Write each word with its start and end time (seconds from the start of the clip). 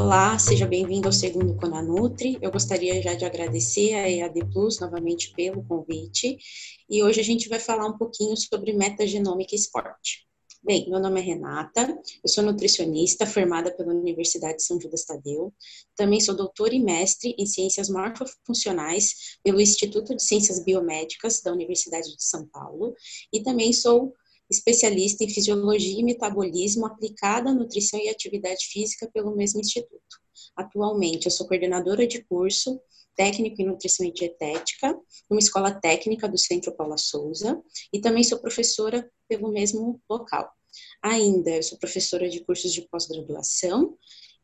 Olá, 0.00 0.38
seja 0.38 0.64
bem-vindo 0.64 1.08
ao 1.08 1.12
segundo 1.12 1.56
Conanutri. 1.56 2.38
Eu 2.40 2.52
gostaria 2.52 3.02
já 3.02 3.14
de 3.14 3.24
agradecer 3.24 3.94
a 3.94 4.08
EAD 4.08 4.44
Plus 4.52 4.78
novamente 4.78 5.32
pelo 5.34 5.64
convite. 5.64 6.38
E 6.88 7.02
hoje 7.02 7.18
a 7.18 7.24
gente 7.24 7.48
vai 7.48 7.58
falar 7.58 7.84
um 7.84 7.98
pouquinho 7.98 8.36
sobre 8.36 8.72
metagenômica 8.72 9.56
e 9.56 9.58
esporte. 9.58 10.24
Bem, 10.62 10.88
meu 10.88 11.00
nome 11.00 11.20
é 11.20 11.24
Renata, 11.24 11.98
eu 12.22 12.28
sou 12.28 12.44
nutricionista 12.44 13.26
formada 13.26 13.76
pela 13.76 13.92
Universidade 13.92 14.58
de 14.58 14.62
São 14.62 14.80
Judas 14.80 15.04
Tadeu. 15.04 15.52
Também 15.96 16.20
sou 16.20 16.36
doutora 16.36 16.76
e 16.76 16.80
mestre 16.80 17.34
em 17.36 17.44
ciências 17.44 17.88
morfofuncionais 17.88 19.36
pelo 19.42 19.60
Instituto 19.60 20.14
de 20.14 20.22
Ciências 20.22 20.64
Biomédicas 20.64 21.42
da 21.42 21.52
Universidade 21.52 22.16
de 22.16 22.22
São 22.22 22.46
Paulo. 22.46 22.94
E 23.32 23.42
também 23.42 23.72
sou 23.72 24.14
especialista 24.50 25.24
em 25.24 25.28
fisiologia 25.28 26.00
e 26.00 26.04
metabolismo 26.04 26.86
aplicada 26.86 27.50
à 27.50 27.54
nutrição 27.54 28.00
e 28.00 28.08
atividade 28.08 28.66
física 28.66 29.10
pelo 29.12 29.34
mesmo 29.34 29.60
instituto. 29.60 30.18
Atualmente, 30.56 31.26
eu 31.26 31.30
sou 31.30 31.46
coordenadora 31.46 32.06
de 32.06 32.22
curso 32.24 32.80
técnico 33.16 33.60
em 33.60 33.66
nutrição 33.66 34.06
e 34.06 34.12
dietética, 34.12 34.96
numa 35.28 35.40
escola 35.40 35.72
técnica 35.72 36.28
do 36.28 36.38
Centro 36.38 36.72
Paula 36.76 36.96
Souza, 36.96 37.60
e 37.92 38.00
também 38.00 38.22
sou 38.22 38.38
professora 38.38 39.10
pelo 39.28 39.50
mesmo 39.50 40.00
local. 40.08 40.48
Ainda, 41.02 41.50
eu 41.50 41.62
sou 41.62 41.78
professora 41.78 42.28
de 42.28 42.44
cursos 42.44 42.72
de 42.72 42.82
pós-graduação 42.82 43.98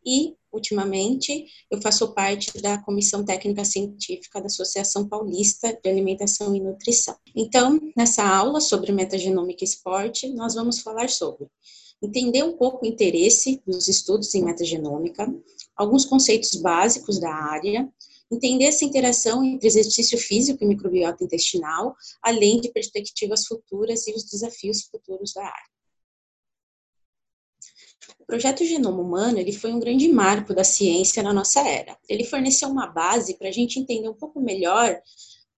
e, 0.05 0.35
ultimamente, 0.53 1.47
eu 1.71 1.81
faço 1.81 2.13
parte 2.13 2.61
da 2.61 2.79
Comissão 2.79 3.25
Técnica 3.25 3.65
Científica 3.65 4.41
da 4.41 4.47
Associação 4.47 5.09
Paulista 5.09 5.73
de 5.83 5.89
Alimentação 5.89 6.55
e 6.55 6.61
Nutrição. 6.61 7.17
Então, 7.35 7.81
nessa 7.97 8.23
aula 8.27 8.61
sobre 8.61 8.93
metagenômica 8.93 9.65
e 9.65 9.69
esporte, 9.69 10.29
nós 10.29 10.55
vamos 10.55 10.81
falar 10.81 11.09
sobre 11.09 11.49
entender 12.03 12.43
um 12.43 12.57
pouco 12.57 12.85
o 12.85 12.89
interesse 12.89 13.63
dos 13.67 13.89
estudos 13.89 14.35
em 14.35 14.45
metagenômica, 14.45 15.33
alguns 15.77 16.05
conceitos 16.05 16.55
básicos 16.57 17.19
da 17.19 17.33
área, 17.33 17.89
entender 18.31 18.65
essa 18.65 18.85
interação 18.85 19.45
entre 19.45 19.67
exercício 19.67 20.19
físico 20.19 20.63
e 20.63 20.67
microbiota 20.67 21.25
intestinal, 21.25 21.95
além 22.23 22.61
de 22.61 22.71
perspectivas 22.71 23.47
futuras 23.47 24.07
e 24.07 24.13
os 24.13 24.25
desafios 24.25 24.83
futuros 24.83 25.33
da 25.33 25.45
área. 25.45 25.74
O 28.25 28.27
projeto 28.27 28.65
Genoma 28.65 29.03
Humano 29.03 29.39
ele 29.39 29.53
foi 29.53 29.71
um 29.71 29.79
grande 29.79 30.09
marco 30.09 30.55
da 30.55 30.65
ciência 30.65 31.23
na 31.23 31.31
nossa 31.31 31.61
era. 31.61 31.95
Ele 32.09 32.25
forneceu 32.25 32.71
uma 32.71 32.87
base 32.87 33.35
para 33.35 33.49
a 33.49 33.53
gente 33.53 33.79
entender 33.79 34.09
um 34.09 34.15
pouco 34.15 34.41
melhor 34.41 34.99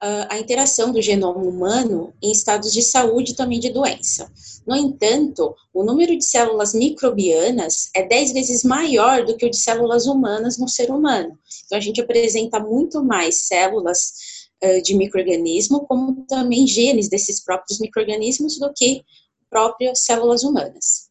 uh, 0.02 0.26
a 0.28 0.36
interação 0.36 0.90
do 0.90 1.00
genoma 1.00 1.38
humano 1.38 2.12
em 2.20 2.32
estados 2.32 2.72
de 2.72 2.82
saúde 2.82 3.30
e 3.30 3.36
também 3.36 3.60
de 3.60 3.70
doença. 3.70 4.28
No 4.66 4.74
entanto, 4.74 5.54
o 5.72 5.84
número 5.84 6.18
de 6.18 6.24
células 6.24 6.74
microbianas 6.74 7.88
é 7.94 8.02
10 8.02 8.32
vezes 8.32 8.64
maior 8.64 9.24
do 9.24 9.36
que 9.36 9.46
o 9.46 9.50
de 9.50 9.58
células 9.58 10.06
humanas 10.06 10.58
no 10.58 10.68
ser 10.68 10.90
humano. 10.90 11.38
Então, 11.66 11.78
a 11.78 11.80
gente 11.80 12.00
apresenta 12.00 12.58
muito 12.58 13.00
mais 13.00 13.46
células 13.46 14.48
uh, 14.64 14.82
de 14.82 14.92
microorganismo, 14.96 15.86
como 15.86 16.26
também 16.26 16.66
genes 16.66 17.08
desses 17.08 17.38
próprios 17.38 17.78
microorganismos, 17.78 18.58
do 18.58 18.72
que 18.74 19.04
próprias 19.48 20.00
células 20.00 20.42
humanas. 20.42 21.05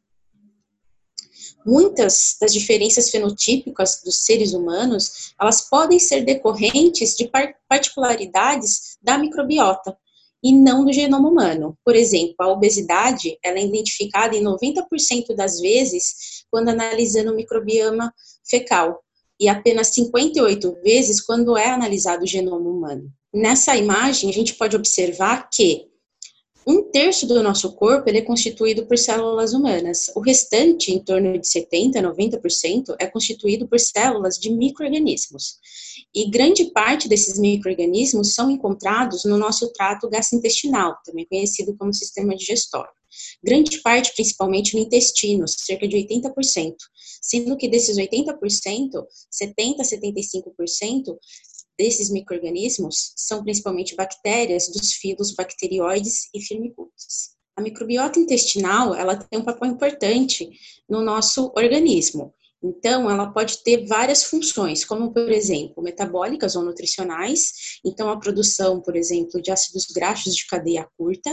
Muitas 1.66 2.38
das 2.40 2.54
diferenças 2.54 3.10
fenotípicas 3.10 4.02
dos 4.06 4.24
seres 4.24 4.54
humanos, 4.54 5.34
elas 5.40 5.62
podem 5.68 5.98
ser 5.98 6.24
decorrentes 6.24 7.16
de 7.16 7.30
particularidades 7.68 8.98
da 9.02 9.18
microbiota 9.18 9.98
e 10.44 10.54
não 10.54 10.86
do 10.86 10.94
genoma 10.94 11.28
humano. 11.28 11.76
Por 11.84 11.96
exemplo, 11.96 12.36
a 12.38 12.48
obesidade, 12.48 13.36
ela 13.44 13.58
é 13.58 13.66
identificada 13.66 14.36
em 14.36 14.44
90% 14.44 15.36
das 15.36 15.60
vezes 15.60 16.46
quando 16.52 16.70
analisando 16.70 17.32
o 17.32 17.36
microbioma 17.36 18.14
fecal 18.48 19.02
e 19.40 19.50
apenas 19.50 19.88
58 19.88 20.78
vezes 20.84 21.20
quando 21.20 21.58
é 21.58 21.70
analisado 21.70 22.24
o 22.24 22.28
genoma 22.28 22.70
humano. 22.70 23.12
Nessa 23.34 23.76
imagem, 23.76 24.30
a 24.30 24.34
gente 24.34 24.54
pode 24.54 24.76
observar 24.76 25.50
que 25.50 25.88
um 26.68 26.82
terço 26.82 27.28
do 27.28 27.44
nosso 27.44 27.74
corpo 27.74 28.10
é 28.10 28.22
constituído 28.22 28.88
por 28.88 28.98
células 28.98 29.54
humanas. 29.54 30.12
O 30.16 30.20
restante, 30.20 30.92
em 30.92 31.00
torno 31.00 31.38
de 31.38 31.48
70%, 31.48 32.02
90%, 32.02 32.96
é 33.00 33.06
constituído 33.06 33.68
por 33.68 33.80
células 33.80 34.40
de 34.40 34.50
micro-organismos. 34.50 35.60
E 36.14 36.28
grande 36.28 36.66
parte 36.72 37.08
desses 37.08 37.38
micro-organismos 37.38 38.34
são 38.34 38.50
encontrados 38.50 39.26
no 39.26 39.38
nosso 39.38 39.72
trato 39.74 40.10
gastrointestinal, 40.10 40.98
também 41.06 41.28
conhecido 41.28 41.76
como 41.78 41.94
sistema 41.94 42.36
digestório. 42.36 42.94
Grande 43.44 43.80
parte, 43.82 44.14
principalmente 44.14 44.76
no 44.76 44.82
intestino, 44.82 45.48
cerca 45.48 45.88
de 45.88 45.96
80%, 45.98 46.76
sendo 47.22 47.56
que 47.56 47.68
desses 47.68 47.98
80%, 47.98 48.34
70% 49.32 49.80
a 49.80 49.84
75% 49.84 51.18
desses 51.78 52.10
microrganismos 52.10 53.14
são 53.16 53.44
principalmente 53.44 53.96
bactérias 53.96 54.70
dos 54.70 54.94
filos 54.94 55.34
bacterióides 55.34 56.30
e 56.34 56.42
firmicutes. 56.42 57.36
A 57.56 57.62
microbiota 57.62 58.20
intestinal, 58.20 58.94
ela 58.94 59.16
tem 59.16 59.40
um 59.40 59.46
papel 59.46 59.70
importante 59.70 60.50
no 60.90 61.02
nosso 61.02 61.52
organismo. 61.56 62.34
Então, 62.62 63.10
ela 63.10 63.32
pode 63.32 63.64
ter 63.64 63.86
várias 63.86 64.24
funções, 64.24 64.84
como, 64.84 65.14
por 65.14 65.32
exemplo, 65.32 65.84
metabólicas 65.84 66.56
ou 66.56 66.64
nutricionais. 66.64 67.80
Então, 67.86 68.10
a 68.10 68.20
produção, 68.20 68.82
por 68.82 68.96
exemplo, 68.96 69.42
de 69.42 69.52
ácidos 69.52 69.86
graxos 69.94 70.36
de 70.36 70.48
cadeia 70.48 70.88
curta, 70.98 71.30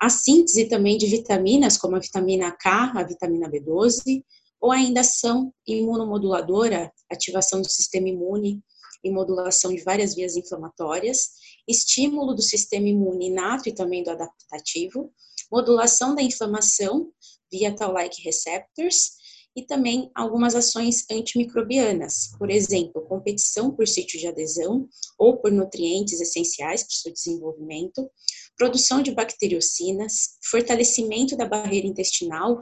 a 0.00 0.10
síntese 0.10 0.68
também 0.68 0.98
de 0.98 1.06
vitaminas, 1.06 1.78
como 1.78 1.96
a 1.96 2.00
vitamina 2.00 2.50
K, 2.52 2.92
a 2.96 3.02
vitamina 3.04 3.48
B12, 3.48 4.22
ou 4.60 4.72
ainda 4.72 5.00
ação 5.00 5.52
imunomoduladora, 5.66 6.90
ativação 7.10 7.62
do 7.62 7.70
sistema 7.70 8.08
imune, 8.08 8.60
e 9.04 9.10
modulação 9.10 9.72
de 9.72 9.82
várias 9.82 10.14
vias 10.14 10.34
inflamatórias, 10.34 11.32
estímulo 11.68 12.34
do 12.34 12.42
sistema 12.42 12.88
imune 12.88 13.28
inato 13.28 13.68
e 13.68 13.74
também 13.74 14.02
do 14.02 14.10
adaptativo, 14.10 15.12
modulação 15.52 16.14
da 16.14 16.22
inflamação 16.22 17.12
via 17.52 17.74
Toll-like 17.74 18.22
receptors 18.22 19.12
e 19.56 19.62
também 19.62 20.10
algumas 20.14 20.54
ações 20.56 21.04
antimicrobianas, 21.10 22.32
por 22.38 22.50
exemplo, 22.50 23.06
competição 23.06 23.70
por 23.70 23.86
sítio 23.86 24.18
de 24.18 24.26
adesão 24.26 24.88
ou 25.16 25.36
por 25.36 25.52
nutrientes 25.52 26.20
essenciais 26.20 26.82
para 26.82 26.90
o 26.90 26.94
seu 26.94 27.12
desenvolvimento, 27.12 28.10
produção 28.56 29.00
de 29.00 29.12
bacteriocinas, 29.12 30.38
fortalecimento 30.50 31.36
da 31.36 31.46
barreira 31.46 31.86
intestinal, 31.86 32.60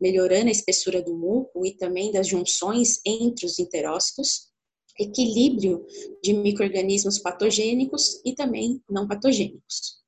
melhorando 0.00 0.48
a 0.48 0.52
espessura 0.52 1.00
do 1.00 1.16
muco 1.16 1.64
e 1.64 1.76
também 1.76 2.10
das 2.10 2.26
junções 2.26 3.00
entre 3.06 3.46
os 3.46 3.60
enterócitos, 3.60 4.51
equilíbrio 4.98 5.84
de 6.22 6.32
microrganismos 6.32 7.18
patogênicos 7.18 8.20
e 8.24 8.34
também 8.34 8.82
não 8.88 9.06
patogênicos. 9.06 10.02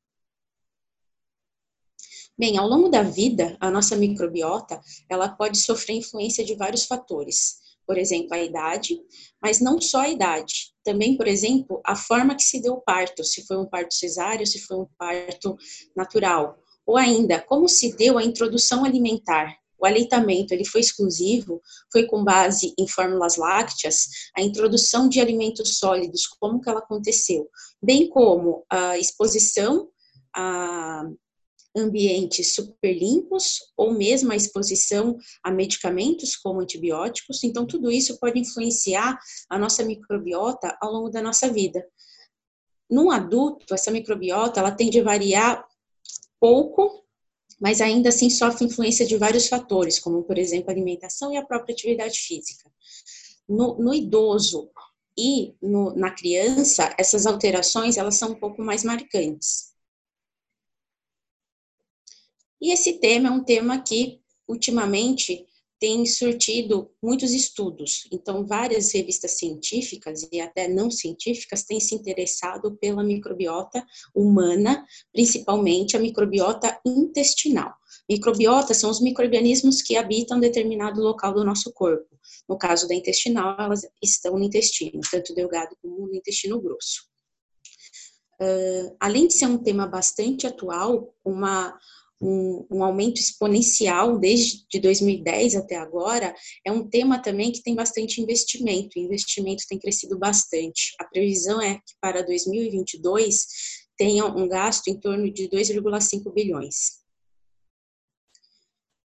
Bem, 2.37 2.59
ao 2.59 2.67
longo 2.67 2.89
da 2.89 3.03
vida, 3.03 3.57
a 3.61 3.71
nossa 3.71 3.95
microbiota, 3.95 4.81
ela 5.09 5.29
pode 5.29 5.59
sofrer 5.59 5.95
influência 5.95 6.45
de 6.45 6.57
vários 6.57 6.85
fatores. 6.85 7.63
Por 7.87 7.97
exemplo, 7.97 8.35
a 8.35 8.43
idade, 8.43 8.99
mas 9.41 9.61
não 9.61 9.81
só 9.81 10.01
a 10.01 10.09
idade. 10.09 10.75
Também, 10.83 11.17
por 11.17 11.29
exemplo, 11.29 11.81
a 11.85 11.95
forma 11.95 12.35
que 12.35 12.43
se 12.43 12.61
deu 12.61 12.75
o 12.75 12.81
parto, 12.81 13.23
se 13.23 13.47
foi 13.47 13.57
um 13.57 13.67
parto 13.67 13.95
cesáreo, 13.95 14.47
se 14.47 14.59
foi 14.59 14.79
um 14.79 14.89
parto 14.99 15.57
natural. 15.95 16.59
Ou 16.85 16.97
ainda, 16.97 17.41
como 17.41 17.69
se 17.69 17.97
deu 17.97 18.19
a 18.19 18.25
introdução 18.25 18.85
alimentar, 18.85 19.57
o 19.79 19.87
aleitamento 19.87 20.53
ele 20.53 20.65
foi 20.65 20.81
exclusivo, 20.81 21.61
foi 21.93 22.07
com 22.07 22.25
base 22.25 22.75
em 22.79 22.87
fórmulas 22.87 23.37
lácteas, 23.37 24.09
a 24.37 24.43
introdução 24.43 25.09
de 25.09 25.21
alimentos 25.21 25.79
sólidos, 25.79 26.27
como 26.27 26.61
que 26.61 26.69
ela 26.69 26.81
aconteceu, 26.81 27.49
bem 27.83 28.09
como 28.09 28.65
a 28.71 28.99
exposição 28.99 29.89
a 30.35 31.05
ambientes 31.77 32.55
super 32.55 32.93
limpos 32.93 33.59
ou 33.77 33.93
mesmo 33.93 34.33
a 34.33 34.37
exposição 34.37 35.19
a 35.43 35.51
medicamentos 35.51 36.37
como 36.37 36.61
antibióticos. 36.61 37.43
Então, 37.43 37.67
tudo 37.67 37.91
isso 37.91 38.19
pode 38.21 38.39
influenciar 38.39 39.19
a 39.51 39.59
nossa 39.59 39.83
microbiota 39.83 40.77
ao 40.81 40.93
longo 40.93 41.11
da 41.11 41.21
nossa 41.21 41.51
vida. 41.53 41.85
Num 42.89 43.11
adulto, 43.11 43.75
essa 43.75 43.91
microbiota 43.91 44.61
ela 44.61 44.71
tende 44.71 45.01
a 45.01 45.05
variar 45.05 45.67
pouco 46.39 47.04
mas 47.65 47.81
ainda 47.81 48.11
assim 48.11 48.29
sofre 48.29 48.67
influência 48.67 49.07
de 49.07 49.17
vários 49.17 49.49
fatores, 49.49 49.99
como, 49.99 50.23
por 50.23 50.37
exemplo, 50.37 50.69
a 50.69 50.73
alimentação 50.75 51.33
e 51.33 51.39
a 51.39 51.47
própria 51.47 51.73
atividade 51.73 52.19
física. 52.19 52.71
No, 53.49 53.79
no 53.79 53.95
idoso 53.95 54.71
e 55.17 55.55
no, 55.63 55.97
na 55.97 56.11
criança, 56.11 56.95
essas 56.99 57.25
alterações 57.25 57.97
elas 57.97 58.17
são 58.17 58.33
um 58.33 58.39
pouco 58.39 58.63
mais 58.63 58.85
marcantes. 58.85 59.73
E 62.61 62.71
esse 62.71 63.01
tema 63.01 63.31
é 63.31 63.33
um 63.33 63.43
tema 63.43 63.81
que, 63.81 64.21
ultimamente, 64.47 65.47
tem 65.85 66.07
surtido 66.07 66.91
muitos 67.03 67.33
estudos. 67.33 68.09
Então, 68.11 68.47
várias 68.47 68.91
revistas 68.91 69.33
científicas 69.33 70.27
e 70.33 70.41
até 70.41 70.67
não 70.67 70.91
científicas 70.91 71.63
têm 71.63 71.79
se 71.79 71.95
interessado 71.95 72.75
pela 72.79 73.05
microbiota 73.05 73.85
humana, 74.15 74.83
principalmente 75.13 75.95
a 75.95 76.01
microbiota 76.01 76.81
intestinal. 76.87 77.75
Microbiota 78.09 78.73
são 78.73 78.89
os 78.89 78.99
microorganismos 78.99 79.83
que 79.83 79.95
habitam 79.95 80.41
determinado 80.41 81.03
local 81.03 81.35
do 81.35 81.45
nosso 81.45 81.71
corpo. 81.71 82.19
No 82.49 82.57
caso 82.57 82.89
da 82.89 82.95
intestinal, 82.95 83.55
elas 83.61 83.83
estão 84.03 84.39
no 84.39 84.45
intestino, 84.45 85.03
tanto 85.11 85.35
delgado 85.35 85.77
como 85.83 86.09
no 86.09 86.15
intestino 86.15 86.59
grosso. 86.63 87.03
Uh, 88.41 88.97
além 88.99 89.27
de 89.27 89.35
ser 89.35 89.49
um 89.49 89.59
tema 89.59 89.87
bastante 89.87 90.47
atual, 90.47 91.15
uma, 91.23 91.79
um, 92.25 92.67
um, 92.71 92.83
aumento 92.83 93.21
exponencial 93.21 94.19
desde 94.19 94.65
de 94.71 94.81
2010 94.81 95.57
até 95.57 95.77
agora, 95.77 96.35
é 96.65 96.73
um 96.73 96.89
tema 96.89 97.19
também 97.21 97.53
que 97.53 97.63
tem 97.63 97.75
bastante 97.75 98.21
investimento. 98.21 98.99
O 98.99 99.03
investimento 99.03 99.65
tem 99.69 99.79
crescido 99.79 100.19
bastante. 100.19 100.95
A 100.99 101.05
previsão 101.05 101.61
é 101.61 101.75
que 101.75 101.95
para 102.01 102.23
2022 102.23 103.47
tenha 103.97 104.25
um 104.25 104.49
gasto 104.49 104.89
em 104.89 104.99
torno 104.99 105.31
de 105.31 105.49
2,5 105.49 106.33
bilhões. 106.33 107.05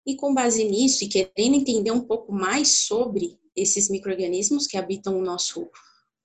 E 0.05 0.15
com 0.15 0.33
base 0.33 0.63
nisso, 0.63 1.03
e 1.03 1.07
querendo 1.07 1.55
entender 1.55 1.91
um 1.91 2.05
pouco 2.05 2.33
mais 2.33 2.85
sobre 2.85 3.37
esses 3.55 3.89
micro-organismos 3.89 4.67
que 4.67 4.75
habitam 4.75 5.17
o 5.17 5.23
nosso 5.23 5.69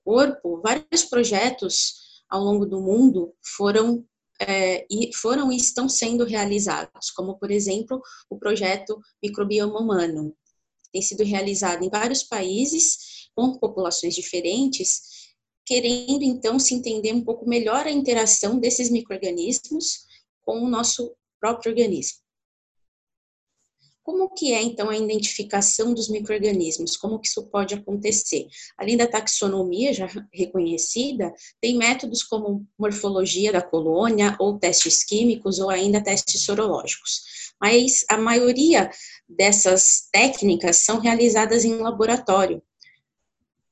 corpo, 0.03 0.61
vários 0.61 1.05
projetos 1.05 1.93
ao 2.29 2.43
longo 2.43 2.65
do 2.65 2.81
mundo 2.81 3.33
foram 3.41 4.05
é, 4.41 4.85
e 4.89 5.13
foram 5.13 5.51
e 5.51 5.57
estão 5.57 5.89
sendo 5.89 6.23
realizados, 6.25 7.11
como 7.11 7.37
por 7.37 7.51
exemplo 7.51 8.01
o 8.29 8.37
projeto 8.37 8.99
Microbioma 9.21 9.79
Humano. 9.79 10.35
Tem 10.91 11.01
sido 11.01 11.23
realizado 11.23 11.83
em 11.83 11.89
vários 11.89 12.23
países 12.23 13.29
com 13.35 13.57
populações 13.57 14.15
diferentes, 14.15 15.01
querendo 15.65 16.23
então 16.23 16.57
se 16.57 16.73
entender 16.73 17.13
um 17.13 17.23
pouco 17.23 17.47
melhor 17.47 17.85
a 17.85 17.91
interação 17.91 18.59
desses 18.59 18.89
microrganismos 18.89 20.05
com 20.41 20.63
o 20.63 20.69
nosso 20.69 21.13
próprio 21.39 21.71
organismo. 21.71 22.19
Como 24.09 24.27
que 24.27 24.51
é, 24.53 24.63
então, 24.63 24.89
a 24.89 24.97
identificação 24.97 25.93
dos 25.93 26.09
micro-organismos? 26.09 26.97
Como 26.97 27.19
que 27.19 27.27
isso 27.27 27.43
pode 27.43 27.75
acontecer? 27.75 28.47
Além 28.75 28.97
da 28.97 29.05
taxonomia 29.05 29.93
já 29.93 30.09
reconhecida, 30.33 31.31
tem 31.61 31.77
métodos 31.77 32.23
como 32.23 32.65
morfologia 32.75 33.51
da 33.51 33.61
colônia, 33.61 34.35
ou 34.39 34.57
testes 34.57 35.03
químicos, 35.03 35.59
ou 35.59 35.69
ainda 35.69 36.01
testes 36.01 36.41
sorológicos. 36.41 37.53
Mas 37.61 38.03
a 38.09 38.17
maioria 38.17 38.89
dessas 39.29 40.09
técnicas 40.11 40.77
são 40.77 40.99
realizadas 40.99 41.63
em 41.63 41.75
laboratório. 41.75 42.63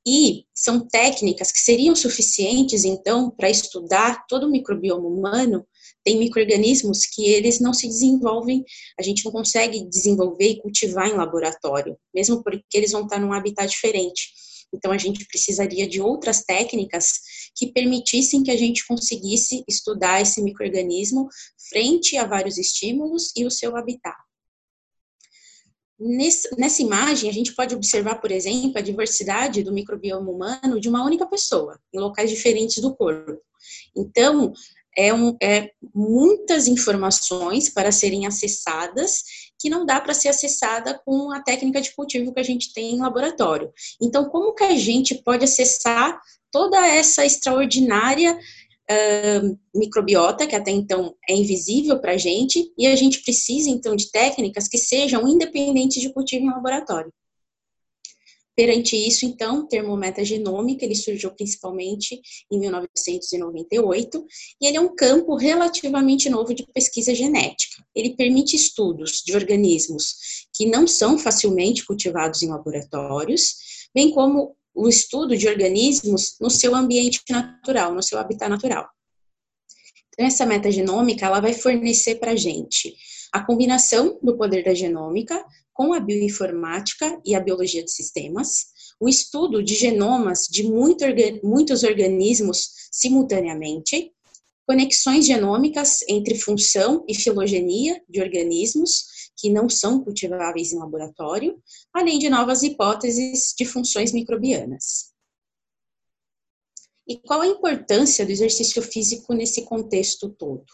E 0.06 0.46
são 0.54 0.86
técnicas 0.86 1.50
que 1.50 1.58
seriam 1.58 1.96
suficientes, 1.96 2.84
então, 2.84 3.28
para 3.28 3.50
estudar 3.50 4.24
todo 4.28 4.46
o 4.46 4.50
microbioma 4.50 5.08
humano, 5.08 5.66
tem 6.08 6.18
micro-organismos 6.18 7.04
que 7.04 7.28
eles 7.28 7.60
não 7.60 7.74
se 7.74 7.86
desenvolvem, 7.86 8.64
a 8.98 9.02
gente 9.02 9.22
não 9.26 9.30
consegue 9.30 9.84
desenvolver 9.84 10.52
e 10.52 10.62
cultivar 10.62 11.06
em 11.06 11.12
laboratório, 11.12 11.98
mesmo 12.14 12.42
porque 12.42 12.64
eles 12.72 12.92
vão 12.92 13.02
estar 13.02 13.20
num 13.20 13.30
habitat 13.30 13.68
diferente. 13.68 14.30
Então, 14.72 14.90
a 14.90 14.96
gente 14.96 15.26
precisaria 15.26 15.86
de 15.86 16.00
outras 16.00 16.42
técnicas 16.44 17.10
que 17.54 17.72
permitissem 17.72 18.42
que 18.42 18.50
a 18.50 18.56
gente 18.56 18.86
conseguisse 18.86 19.62
estudar 19.68 20.22
esse 20.22 20.40
microorganismo 20.40 21.28
frente 21.68 22.16
a 22.16 22.26
vários 22.26 22.56
estímulos 22.56 23.30
e 23.36 23.44
o 23.44 23.50
seu 23.50 23.76
habitat. 23.76 24.16
nessa 26.56 26.80
imagem, 26.80 27.28
a 27.28 27.32
gente 27.34 27.54
pode 27.54 27.74
observar, 27.74 28.14
por 28.14 28.30
exemplo, 28.30 28.78
a 28.78 28.80
diversidade 28.80 29.62
do 29.62 29.74
microbioma 29.74 30.30
humano 30.30 30.80
de 30.80 30.88
uma 30.88 31.04
única 31.04 31.26
pessoa, 31.26 31.78
em 31.92 31.98
locais 31.98 32.30
diferentes 32.30 32.80
do 32.80 32.96
corpo. 32.96 33.42
Então, 33.96 34.52
é, 34.98 35.14
um, 35.14 35.36
é 35.40 35.70
muitas 35.94 36.66
informações 36.66 37.70
para 37.70 37.92
serem 37.92 38.26
acessadas 38.26 39.22
que 39.56 39.70
não 39.70 39.86
dá 39.86 40.00
para 40.00 40.12
ser 40.12 40.28
acessada 40.28 41.00
com 41.04 41.30
a 41.30 41.40
técnica 41.40 41.80
de 41.80 41.94
cultivo 41.94 42.34
que 42.34 42.40
a 42.40 42.44
gente 42.44 42.72
tem 42.72 42.96
em 42.96 43.00
laboratório. 43.00 43.72
Então, 44.02 44.28
como 44.28 44.54
que 44.54 44.64
a 44.64 44.76
gente 44.76 45.14
pode 45.22 45.44
acessar 45.44 46.20
toda 46.50 46.84
essa 46.84 47.24
extraordinária 47.24 48.34
uh, 48.34 49.58
microbiota, 49.72 50.46
que 50.48 50.56
até 50.56 50.72
então 50.72 51.14
é 51.28 51.34
invisível 51.34 52.00
para 52.00 52.12
a 52.12 52.16
gente, 52.16 52.72
e 52.76 52.86
a 52.86 52.96
gente 52.96 53.22
precisa, 53.22 53.70
então, 53.70 53.94
de 53.94 54.10
técnicas 54.10 54.66
que 54.66 54.78
sejam 54.78 55.28
independentes 55.28 56.02
de 56.02 56.12
cultivo 56.12 56.44
em 56.44 56.50
laboratório. 56.50 57.12
Perante 58.58 58.96
isso, 58.96 59.24
então, 59.24 59.60
o 59.60 59.68
termo 59.68 59.96
metagenômica, 59.96 60.84
ele 60.84 60.96
surgiu 60.96 61.30
principalmente 61.30 62.20
em 62.50 62.58
1998, 62.58 64.26
e 64.60 64.66
ele 64.66 64.76
é 64.76 64.80
um 64.80 64.96
campo 64.96 65.36
relativamente 65.36 66.28
novo 66.28 66.52
de 66.52 66.66
pesquisa 66.74 67.14
genética. 67.14 67.84
Ele 67.94 68.16
permite 68.16 68.56
estudos 68.56 69.22
de 69.24 69.32
organismos 69.32 70.48
que 70.52 70.66
não 70.66 70.88
são 70.88 71.16
facilmente 71.16 71.86
cultivados 71.86 72.42
em 72.42 72.48
laboratórios, 72.48 73.54
bem 73.94 74.10
como 74.10 74.56
o 74.74 74.88
estudo 74.88 75.36
de 75.36 75.46
organismos 75.46 76.34
no 76.40 76.50
seu 76.50 76.74
ambiente 76.74 77.20
natural, 77.30 77.94
no 77.94 78.02
seu 78.02 78.18
habitat 78.18 78.50
natural. 78.50 78.88
Então, 80.12 80.26
essa 80.26 80.44
metagenômica, 80.44 81.26
ela 81.26 81.38
vai 81.38 81.54
fornecer 81.54 82.16
para 82.16 82.32
a 82.32 82.36
gente 82.36 82.96
a 83.32 83.44
combinação 83.44 84.18
do 84.22 84.36
poder 84.36 84.64
da 84.64 84.74
genômica 84.74 85.44
com 85.72 85.92
a 85.92 86.00
bioinformática 86.00 87.20
e 87.24 87.34
a 87.34 87.40
biologia 87.40 87.84
de 87.84 87.90
sistemas, 87.90 88.66
o 89.00 89.08
estudo 89.08 89.62
de 89.62 89.74
genomas 89.74 90.46
de 90.50 90.64
muito, 90.64 91.04
muitos 91.42 91.84
organismos 91.84 92.70
simultaneamente, 92.90 94.12
conexões 94.66 95.24
genômicas 95.24 96.02
entre 96.08 96.36
função 96.36 97.04
e 97.08 97.14
filogenia 97.14 98.02
de 98.08 98.20
organismos 98.20 99.30
que 99.36 99.48
não 99.48 99.68
são 99.68 100.02
cultiváveis 100.02 100.72
em 100.72 100.78
laboratório, 100.78 101.62
além 101.92 102.18
de 102.18 102.28
novas 102.28 102.62
hipóteses 102.62 103.54
de 103.56 103.64
funções 103.64 104.12
microbianas. 104.12 105.12
E 107.06 107.16
qual 107.16 107.40
a 107.40 107.46
importância 107.46 108.26
do 108.26 108.32
exercício 108.32 108.82
físico 108.82 109.32
nesse 109.32 109.62
contexto 109.62 110.28
todo? 110.28 110.66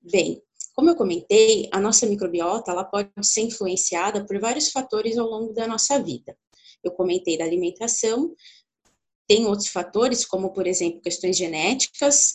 Bem, 0.00 0.40
como 0.74 0.90
eu 0.90 0.96
comentei, 0.96 1.68
a 1.72 1.80
nossa 1.80 2.04
microbiota 2.04 2.72
ela 2.72 2.84
pode 2.84 3.10
ser 3.22 3.42
influenciada 3.42 4.26
por 4.26 4.38
vários 4.40 4.70
fatores 4.70 5.16
ao 5.16 5.26
longo 5.26 5.52
da 5.52 5.66
nossa 5.66 6.02
vida. 6.02 6.36
Eu 6.82 6.90
comentei 6.90 7.38
da 7.38 7.44
alimentação, 7.44 8.34
tem 9.26 9.46
outros 9.46 9.68
fatores, 9.68 10.24
como, 10.26 10.52
por 10.52 10.66
exemplo, 10.66 11.00
questões 11.00 11.36
genéticas, 11.36 12.34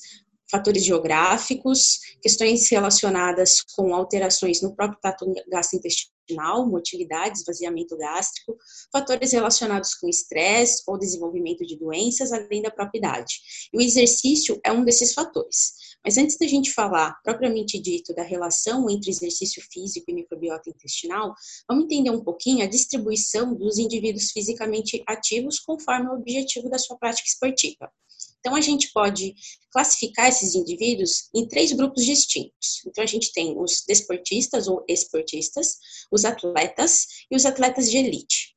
fatores 0.49 0.83
geográficos, 0.83 1.99
questões 2.21 2.67
relacionadas 2.69 3.61
com 3.61 3.93
alterações 3.93 4.61
no 4.61 4.75
próprio 4.75 4.99
trato 4.99 5.31
gastrointestinal, 5.47 6.67
motilidade, 6.67 7.37
esvaziamento 7.37 7.95
gástrico, 7.95 8.57
fatores 8.91 9.31
relacionados 9.31 9.93
com 9.93 10.09
estresse 10.09 10.81
ou 10.87 10.97
desenvolvimento 10.97 11.65
de 11.65 11.77
doenças, 11.77 12.31
além 12.31 12.61
da 12.61 12.71
própria 12.71 12.97
idade. 12.97 13.35
E 13.71 13.77
o 13.77 13.81
exercício 13.81 14.59
é 14.65 14.71
um 14.71 14.83
desses 14.83 15.13
fatores. 15.13 15.88
Mas 16.03 16.17
antes 16.17 16.37
da 16.37 16.47
gente 16.47 16.71
falar 16.71 17.19
propriamente 17.23 17.77
dito 17.79 18.13
da 18.13 18.23
relação 18.23 18.89
entre 18.89 19.09
exercício 19.09 19.61
físico 19.71 20.09
e 20.09 20.13
microbiota 20.13 20.69
intestinal, 20.69 21.33
vamos 21.67 21.85
entender 21.85 22.09
um 22.09 22.23
pouquinho 22.23 22.63
a 22.63 22.69
distribuição 22.69 23.53
dos 23.53 23.77
indivíduos 23.77 24.31
fisicamente 24.31 25.03
ativos 25.05 25.59
conforme 25.59 26.09
o 26.09 26.13
objetivo 26.13 26.69
da 26.69 26.79
sua 26.79 26.97
prática 26.97 27.27
esportiva. 27.27 27.91
Então, 28.39 28.55
a 28.55 28.61
gente 28.61 28.91
pode 28.93 29.35
classificar 29.71 30.29
esses 30.29 30.55
indivíduos 30.55 31.29
em 31.35 31.47
três 31.47 31.73
grupos 31.73 32.05
distintos. 32.05 32.81
Então, 32.87 33.03
a 33.03 33.07
gente 33.07 33.33
tem 33.33 33.57
os 33.59 33.83
desportistas 33.85 34.67
ou 34.67 34.83
esportistas, 34.87 35.77
os 36.11 36.23
atletas 36.23 37.05
e 37.29 37.35
os 37.35 37.45
atletas 37.45 37.91
de 37.91 37.97
elite. 37.97 38.55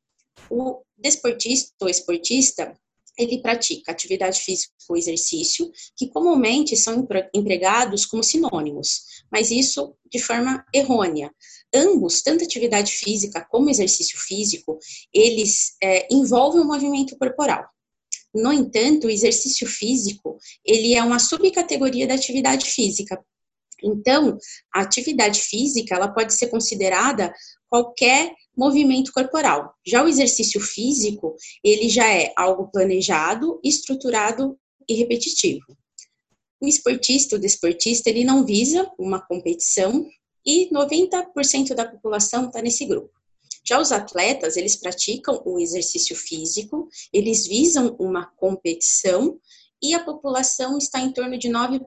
O 0.48 0.82
desportista 0.96 1.72
ou 1.82 1.88
esportista, 1.88 2.78
ele 3.18 3.40
pratica 3.40 3.92
atividade 3.92 4.40
física 4.40 4.72
ou 4.88 4.96
exercício, 4.96 5.70
que 5.96 6.08
comumente 6.08 6.76
são 6.76 7.06
empregados 7.34 8.06
como 8.06 8.22
sinônimos, 8.22 9.02
mas 9.30 9.50
isso 9.50 9.94
de 10.10 10.18
forma 10.18 10.64
errônea. 10.74 11.32
Ambos, 11.74 12.22
tanto 12.22 12.44
atividade 12.44 12.92
física 12.92 13.46
como 13.50 13.70
exercício 13.70 14.18
físico, 14.18 14.78
eles 15.12 15.74
é, 15.82 16.06
envolvem 16.10 16.60
o 16.60 16.66
movimento 16.66 17.16
corporal. 17.16 17.64
No 18.34 18.52
entanto, 18.52 19.06
o 19.06 19.10
exercício 19.10 19.66
físico, 19.66 20.38
ele 20.64 20.94
é 20.94 21.02
uma 21.02 21.18
subcategoria 21.18 22.06
da 22.06 22.14
atividade 22.14 22.66
física. 22.70 23.22
Então, 23.82 24.38
a 24.74 24.80
atividade 24.80 25.40
física, 25.40 25.94
ela 25.94 26.08
pode 26.08 26.32
ser 26.34 26.48
considerada 26.48 27.32
qualquer 27.72 28.34
movimento 28.54 29.10
corporal. 29.14 29.72
Já 29.86 30.04
o 30.04 30.08
exercício 30.08 30.60
físico, 30.60 31.34
ele 31.64 31.88
já 31.88 32.06
é 32.06 32.30
algo 32.36 32.70
planejado, 32.70 33.58
estruturado 33.64 34.58
e 34.86 34.92
repetitivo. 34.92 35.64
O 36.60 36.68
esportista, 36.68 37.36
o 37.36 37.38
desportista, 37.38 38.10
ele 38.10 38.24
não 38.24 38.44
visa 38.44 38.86
uma 38.98 39.22
competição 39.26 40.06
e 40.44 40.68
90% 40.70 41.74
da 41.74 41.86
população 41.86 42.44
está 42.44 42.60
nesse 42.60 42.84
grupo. 42.84 43.10
Já 43.64 43.80
os 43.80 43.90
atletas, 43.90 44.58
eles 44.58 44.76
praticam 44.76 45.40
o 45.46 45.58
exercício 45.58 46.14
físico, 46.14 46.90
eles 47.10 47.46
visam 47.46 47.96
uma 47.98 48.26
competição 48.36 49.40
e 49.82 49.94
a 49.94 50.04
população 50.04 50.76
está 50.76 51.00
em 51.00 51.10
torno 51.10 51.38
de 51.38 51.48
9%. 51.48 51.86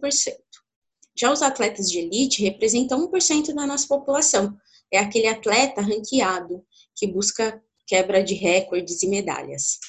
Já 1.15 1.31
os 1.31 1.43
atletas 1.43 1.91
de 1.91 1.99
elite 1.99 2.41
representam 2.41 3.07
1% 3.07 3.53
da 3.53 3.67
nossa 3.67 3.87
população. 3.87 4.57
É 4.91 4.97
aquele 4.97 5.27
atleta 5.27 5.81
ranqueado 5.81 6.65
que 6.95 7.07
busca 7.07 7.61
quebra 7.87 8.23
de 8.23 8.33
recordes 8.33 9.03
e 9.03 9.07
medalhas. 9.07 9.79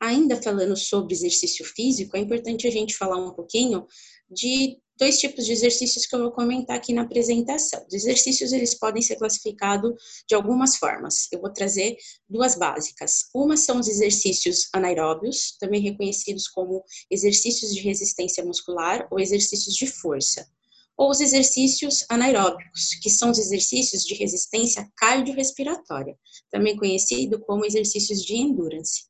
Ainda 0.00 0.40
falando 0.42 0.76
sobre 0.76 1.14
exercício 1.14 1.64
físico, 1.64 2.16
é 2.16 2.20
importante 2.20 2.66
a 2.66 2.70
gente 2.70 2.96
falar 2.96 3.16
um 3.16 3.32
pouquinho 3.32 3.86
de 4.30 4.78
dois 4.96 5.18
tipos 5.18 5.44
de 5.44 5.52
exercícios 5.52 6.06
que 6.06 6.14
eu 6.14 6.20
vou 6.20 6.30
comentar 6.30 6.76
aqui 6.76 6.92
na 6.92 7.02
apresentação. 7.02 7.84
Os 7.86 7.94
exercícios 7.94 8.52
eles 8.52 8.74
podem 8.74 9.02
ser 9.02 9.16
classificados 9.16 9.92
de 10.28 10.34
algumas 10.34 10.76
formas. 10.76 11.28
Eu 11.32 11.40
vou 11.40 11.52
trazer 11.52 11.96
duas 12.28 12.54
básicas. 12.54 13.28
Uma 13.34 13.56
são 13.56 13.80
os 13.80 13.88
exercícios 13.88 14.68
anaeróbios, 14.72 15.56
também 15.58 15.80
reconhecidos 15.80 16.48
como 16.48 16.84
exercícios 17.10 17.74
de 17.74 17.80
resistência 17.80 18.44
muscular 18.44 19.08
ou 19.10 19.18
exercícios 19.18 19.74
de 19.74 19.86
força. 19.86 20.46
Ou 20.96 21.10
os 21.10 21.20
exercícios 21.20 22.04
anaeróbicos, 22.08 22.94
que 23.02 23.10
são 23.10 23.30
os 23.30 23.38
exercícios 23.38 24.04
de 24.04 24.14
resistência 24.14 24.88
cardiorrespiratória, 24.96 26.16
também 26.50 26.76
conhecido 26.76 27.40
como 27.40 27.64
exercícios 27.64 28.22
de 28.22 28.36
endurance. 28.36 29.04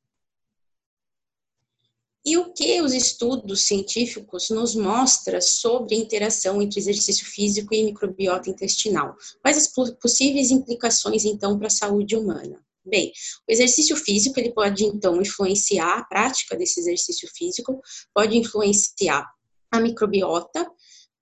E 2.26 2.38
o 2.38 2.54
que 2.54 2.80
os 2.80 2.94
estudos 2.94 3.66
científicos 3.66 4.48
nos 4.48 4.74
mostram 4.74 5.42
sobre 5.42 5.94
a 5.94 5.98
interação 5.98 6.62
entre 6.62 6.80
exercício 6.80 7.26
físico 7.26 7.74
e 7.74 7.84
microbiota 7.84 8.48
intestinal? 8.48 9.14
Quais 9.42 9.58
as 9.58 9.68
possíveis 10.00 10.50
implicações, 10.50 11.26
então, 11.26 11.58
para 11.58 11.66
a 11.66 11.70
saúde 11.70 12.16
humana? 12.16 12.64
Bem, 12.82 13.12
o 13.46 13.52
exercício 13.52 13.94
físico, 13.94 14.40
ele 14.40 14.52
pode, 14.52 14.84
então, 14.84 15.20
influenciar 15.20 15.98
a 15.98 16.04
prática 16.04 16.56
desse 16.56 16.80
exercício 16.80 17.28
físico, 17.34 17.78
pode 18.14 18.38
influenciar 18.38 19.26
a 19.70 19.80
microbiota, 19.80 20.70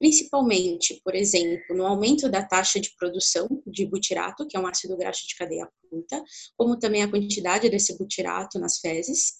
principalmente, 0.02 1.00
por 1.04 1.14
exemplo, 1.14 1.76
no 1.76 1.86
aumento 1.86 2.28
da 2.28 2.42
taxa 2.42 2.80
de 2.80 2.92
produção 2.96 3.46
de 3.64 3.86
butirato, 3.86 4.44
que 4.48 4.56
é 4.56 4.60
um 4.60 4.66
ácido 4.66 4.96
graxo 4.96 5.28
de 5.28 5.36
cadeia 5.36 5.68
curta, 5.88 6.20
como 6.56 6.76
também 6.76 7.04
a 7.04 7.08
quantidade 7.08 7.70
desse 7.70 7.96
butirato 7.96 8.58
nas 8.58 8.78
fezes, 8.78 9.34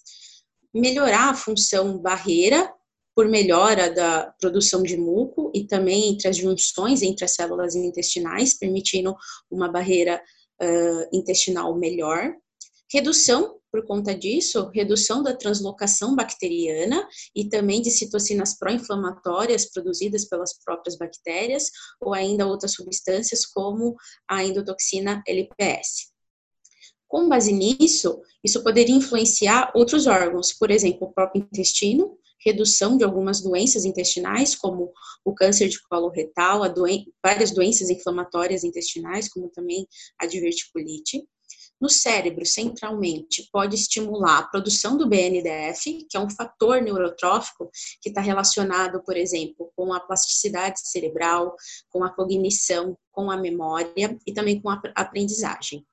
melhorar 0.73 1.31
a 1.31 1.33
função 1.33 1.97
barreira 1.97 2.73
por 3.13 3.27
melhora 3.27 3.93
da 3.93 4.33
produção 4.39 4.81
de 4.83 4.95
muco 4.95 5.51
e 5.53 5.67
também 5.67 6.13
entre 6.13 6.29
as 6.29 6.37
junções 6.37 7.01
entre 7.01 7.25
as 7.25 7.35
células 7.35 7.75
intestinais, 7.75 8.57
permitindo 8.57 9.13
uma 9.51 9.69
barreira 9.69 10.23
uh, 10.61 11.09
intestinal 11.17 11.77
melhor. 11.77 12.33
Redução, 12.89 13.59
por 13.73 13.83
conta 13.87 14.13
disso, 14.13 14.69
redução 14.71 15.23
da 15.23 15.35
translocação 15.35 16.15
bacteriana 16.15 17.09
e 17.35 17.49
também 17.49 17.81
de 17.81 17.89
citocinas 17.89 18.55
pró-inflamatórias 18.55 19.65
produzidas 19.65 20.25
pelas 20.25 20.53
próprias 20.63 20.95
bactérias 20.95 21.71
ou 21.99 22.13
ainda 22.13 22.45
outras 22.45 22.73
substâncias 22.73 23.47
como 23.47 23.95
a 24.29 24.43
endotoxina 24.43 25.23
LPS. 25.27 26.13
Com 27.07 27.27
base 27.27 27.51
nisso, 27.51 28.21
isso 28.43 28.63
poderia 28.63 28.95
influenciar 28.95 29.71
outros 29.73 30.05
órgãos, 30.05 30.53
por 30.53 30.69
exemplo, 30.69 31.07
o 31.07 31.11
próprio 31.11 31.41
intestino, 31.41 32.15
redução 32.45 32.95
de 32.95 33.03
algumas 33.03 33.41
doenças 33.41 33.85
intestinais, 33.85 34.53
como 34.53 34.91
o 35.25 35.33
câncer 35.33 35.67
de 35.67 35.81
colo 35.89 36.09
retal, 36.09 36.71
doen 36.71 37.05
várias 37.23 37.49
doenças 37.49 37.89
inflamatórias 37.89 38.63
intestinais, 38.63 39.27
como 39.29 39.49
também 39.49 39.87
a 40.21 40.27
diverticulite. 40.27 41.27
No 41.83 41.89
cérebro, 41.89 42.45
centralmente, 42.45 43.49
pode 43.51 43.75
estimular 43.75 44.37
a 44.37 44.43
produção 44.43 44.95
do 44.95 45.05
BNDF, 45.05 46.07
que 46.09 46.15
é 46.15 46.19
um 46.21 46.29
fator 46.29 46.81
neurotrófico 46.81 47.69
que 48.01 48.07
está 48.07 48.21
relacionado, 48.21 49.03
por 49.03 49.17
exemplo, 49.17 49.69
com 49.75 49.91
a 49.91 49.99
plasticidade 49.99 50.79
cerebral, 50.79 51.53
com 51.89 52.01
a 52.01 52.09
cognição, 52.09 52.97
com 53.11 53.29
a 53.29 53.35
memória 53.35 54.17
e 54.25 54.31
também 54.31 54.61
com 54.61 54.69
a 54.69 54.81
aprendizagem. 54.95 55.85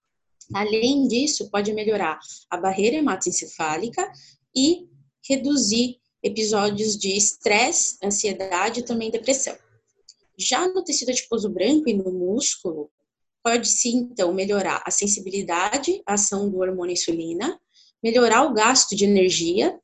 Além 0.55 1.09
disso, 1.09 1.51
pode 1.51 1.73
melhorar 1.73 2.21
a 2.49 2.57
barreira 2.57 2.99
hematoencefálica 2.99 4.13
e 4.55 4.89
reduzir 5.29 5.97
episódios 6.23 6.97
de 6.97 7.17
estresse, 7.17 7.99
ansiedade 8.01 8.79
e 8.79 8.85
também 8.85 9.11
depressão. 9.11 9.59
Já 10.39 10.69
no 10.69 10.85
tecido 10.85 11.11
adiposo 11.11 11.51
branco 11.51 11.89
e 11.89 11.95
no 11.95 12.13
músculo, 12.13 12.93
pode-se 13.43 13.89
então 13.89 14.33
melhorar 14.33 14.83
a 14.87 14.91
sensibilidade 14.91 16.03
à 16.07 16.15
ação 16.15 16.51
do 16.51 16.59
hormônio 16.59 16.93
insulina, 16.93 17.59
melhorar 18.03 18.45
o 18.45 18.55
gasto 18.55 18.95
de 18.95 19.05
energia 19.05 19.79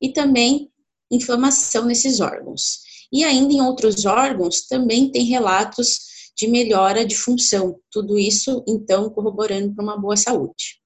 e 0.00 0.12
também 0.12 0.70
inflamação 1.10 1.84
nesses 1.84 2.20
órgãos. 2.20 2.80
E 3.12 3.24
ainda 3.24 3.52
em 3.52 3.60
outros 3.60 4.04
órgãos 4.04 4.66
também 4.66 5.10
tem 5.10 5.24
relatos 5.24 6.32
de 6.36 6.46
melhora 6.46 7.04
de 7.04 7.16
função. 7.16 7.80
Tudo 7.90 8.18
isso, 8.18 8.62
então, 8.68 9.08
corroborando 9.08 9.74
para 9.74 9.84
uma 9.84 9.98
boa 9.98 10.16
saúde. 10.16 10.80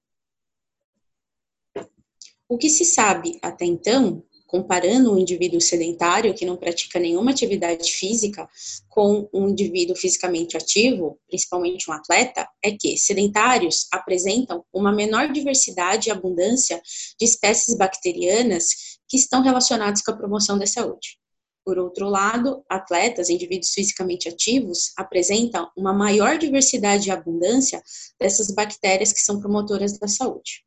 O 2.48 2.58
que 2.58 2.68
se 2.68 2.84
sabe 2.84 3.38
até 3.42 3.64
então, 3.64 4.24
comparando 4.50 5.12
um 5.12 5.18
indivíduo 5.18 5.60
sedentário 5.60 6.34
que 6.34 6.44
não 6.44 6.56
pratica 6.56 6.98
nenhuma 6.98 7.30
atividade 7.30 7.92
física 7.92 8.48
com 8.88 9.28
um 9.32 9.48
indivíduo 9.48 9.94
fisicamente 9.94 10.56
ativo, 10.56 11.20
principalmente 11.28 11.88
um 11.88 11.94
atleta, 11.94 12.48
é 12.60 12.72
que 12.72 12.98
sedentários 12.98 13.86
apresentam 13.92 14.64
uma 14.72 14.90
menor 14.90 15.30
diversidade 15.30 16.08
e 16.08 16.10
abundância 16.10 16.82
de 17.16 17.24
espécies 17.24 17.76
bacterianas 17.76 18.98
que 19.08 19.16
estão 19.16 19.40
relacionadas 19.40 20.02
com 20.02 20.10
a 20.10 20.16
promoção 20.16 20.58
da 20.58 20.66
saúde. 20.66 21.16
Por 21.64 21.78
outro 21.78 22.08
lado, 22.08 22.64
atletas, 22.68 23.30
indivíduos 23.30 23.70
fisicamente 23.72 24.28
ativos, 24.28 24.90
apresentam 24.96 25.70
uma 25.76 25.92
maior 25.92 26.36
diversidade 26.38 27.08
e 27.08 27.12
abundância 27.12 27.80
dessas 28.18 28.50
bactérias 28.50 29.12
que 29.12 29.20
são 29.20 29.38
promotoras 29.38 29.96
da 29.96 30.08
saúde. 30.08 30.64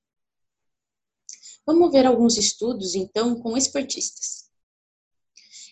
Vamos 1.66 1.92
ver 1.92 2.06
alguns 2.06 2.38
estudos, 2.38 2.96
então, 2.96 3.36
com 3.36 3.58
esportistas. 3.58 4.44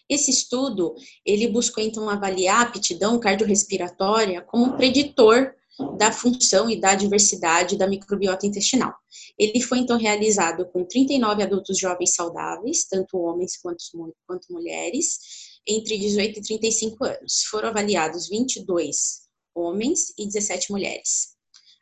Esse 0.09 0.31
estudo, 0.31 0.93
ele 1.25 1.47
buscou, 1.47 1.83
então, 1.83 2.09
avaliar 2.09 2.59
a 2.59 2.61
aptidão 2.63 3.19
cardiorrespiratória 3.19 4.41
como 4.41 4.75
preditor 4.75 5.53
da 5.97 6.11
função 6.11 6.69
e 6.69 6.79
da 6.79 6.95
diversidade 6.95 7.77
da 7.77 7.87
microbiota 7.87 8.45
intestinal. 8.45 8.93
Ele 9.37 9.61
foi 9.61 9.79
então 9.79 9.97
realizado 9.97 10.65
com 10.65 10.85
39 10.85 11.43
adultos 11.43 11.77
jovens 11.77 12.13
saudáveis, 12.13 12.85
tanto 12.85 13.17
homens 13.17 13.57
quanto, 13.57 13.83
quanto 14.27 14.51
mulheres, 14.51 15.19
entre 15.65 15.97
18 15.97 16.39
e 16.39 16.41
35 16.41 17.05
anos. 17.05 17.43
Foram 17.49 17.69
avaliados 17.69 18.27
22 18.27 19.21
homens 19.55 20.13
e 20.17 20.25
17 20.25 20.71
mulheres. 20.71 21.35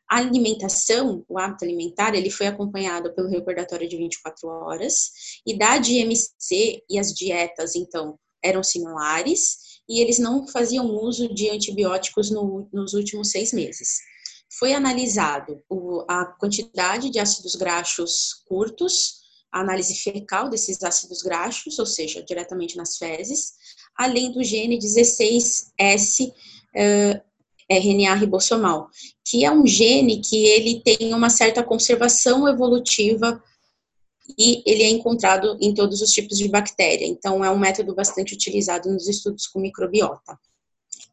A 0.09 0.17
alimentação, 0.17 1.23
o 1.29 1.37
hábito 1.37 1.63
alimentar, 1.63 2.15
ele 2.15 2.31
foi 2.31 2.47
acompanhado 2.47 3.13
pelo 3.13 3.29
recordatório 3.29 3.87
de 3.87 3.95
24 3.95 4.47
horas, 4.47 5.11
idade 5.45 5.93
IMC 5.93 6.83
e 6.89 6.97
as 6.97 7.13
dietas, 7.13 7.75
então, 7.75 8.17
eram 8.43 8.63
similares, 8.63 9.79
e 9.87 10.01
eles 10.01 10.17
não 10.17 10.47
faziam 10.47 10.87
uso 10.95 11.33
de 11.33 11.49
antibióticos 11.49 12.31
no, 12.31 12.67
nos 12.73 12.93
últimos 12.93 13.29
seis 13.29 13.53
meses. 13.53 13.99
Foi 14.57 14.73
analisado 14.73 15.61
o, 15.69 16.03
a 16.07 16.25
quantidade 16.25 17.09
de 17.09 17.19
ácidos 17.19 17.55
graxos 17.55 18.43
curtos, 18.47 19.19
a 19.51 19.61
análise 19.61 19.95
fecal 19.95 20.49
desses 20.49 20.81
ácidos 20.83 21.21
graxos, 21.21 21.77
ou 21.77 21.85
seja, 21.85 22.23
diretamente 22.23 22.75
nas 22.75 22.97
fezes, 22.97 23.53
além 23.95 24.31
do 24.31 24.43
gene 24.43 24.79
16S 24.79 26.29
uh, 26.29 27.28
RNA 27.69 28.15
ribossomal, 28.15 28.89
que 29.23 29.45
é 29.45 29.51
um 29.51 29.65
gene 29.65 30.21
que 30.21 30.45
ele 30.45 30.81
tem 30.81 31.13
uma 31.13 31.29
certa 31.29 31.63
conservação 31.63 32.47
evolutiva 32.47 33.41
e 34.37 34.61
ele 34.65 34.83
é 34.83 34.89
encontrado 34.89 35.57
em 35.61 35.73
todos 35.73 36.01
os 36.01 36.11
tipos 36.11 36.37
de 36.37 36.47
bactéria. 36.47 37.05
Então, 37.05 37.43
é 37.43 37.49
um 37.49 37.57
método 37.57 37.95
bastante 37.95 38.33
utilizado 38.33 38.91
nos 38.91 39.07
estudos 39.07 39.47
com 39.47 39.59
microbiota. 39.59 40.37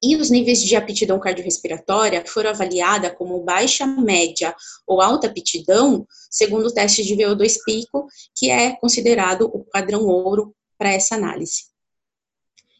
E 0.02 0.16
os 0.16 0.30
níveis 0.30 0.62
de 0.62 0.76
aptidão 0.76 1.18
cardiorrespiratória 1.18 2.22
foram 2.26 2.50
avaliados 2.50 3.12
como 3.16 3.42
baixa, 3.42 3.86
média 3.86 4.54
ou 4.86 5.00
alta 5.00 5.26
aptidão, 5.26 6.06
segundo 6.30 6.66
o 6.66 6.72
teste 6.72 7.02
de 7.02 7.16
VO2 7.16 7.56
pico, 7.64 8.06
que 8.34 8.50
é 8.50 8.76
considerado 8.76 9.50
o 9.52 9.64
padrão 9.64 10.04
ouro 10.06 10.54
para 10.78 10.92
essa 10.92 11.14
análise. 11.14 11.64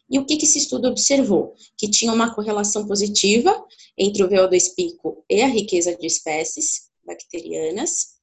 E 0.09 0.17
o 0.19 0.25
que, 0.25 0.37
que 0.37 0.45
esse 0.45 0.57
estudo 0.57 0.87
observou? 0.87 1.53
Que 1.77 1.89
tinha 1.89 2.13
uma 2.13 2.33
correlação 2.33 2.87
positiva 2.87 3.65
entre 3.97 4.23
o 4.23 4.29
VO2 4.29 4.75
pico 4.75 5.23
e 5.29 5.41
a 5.41 5.47
riqueza 5.47 5.95
de 5.95 6.07
espécies 6.07 6.87
bacterianas, 7.05 8.17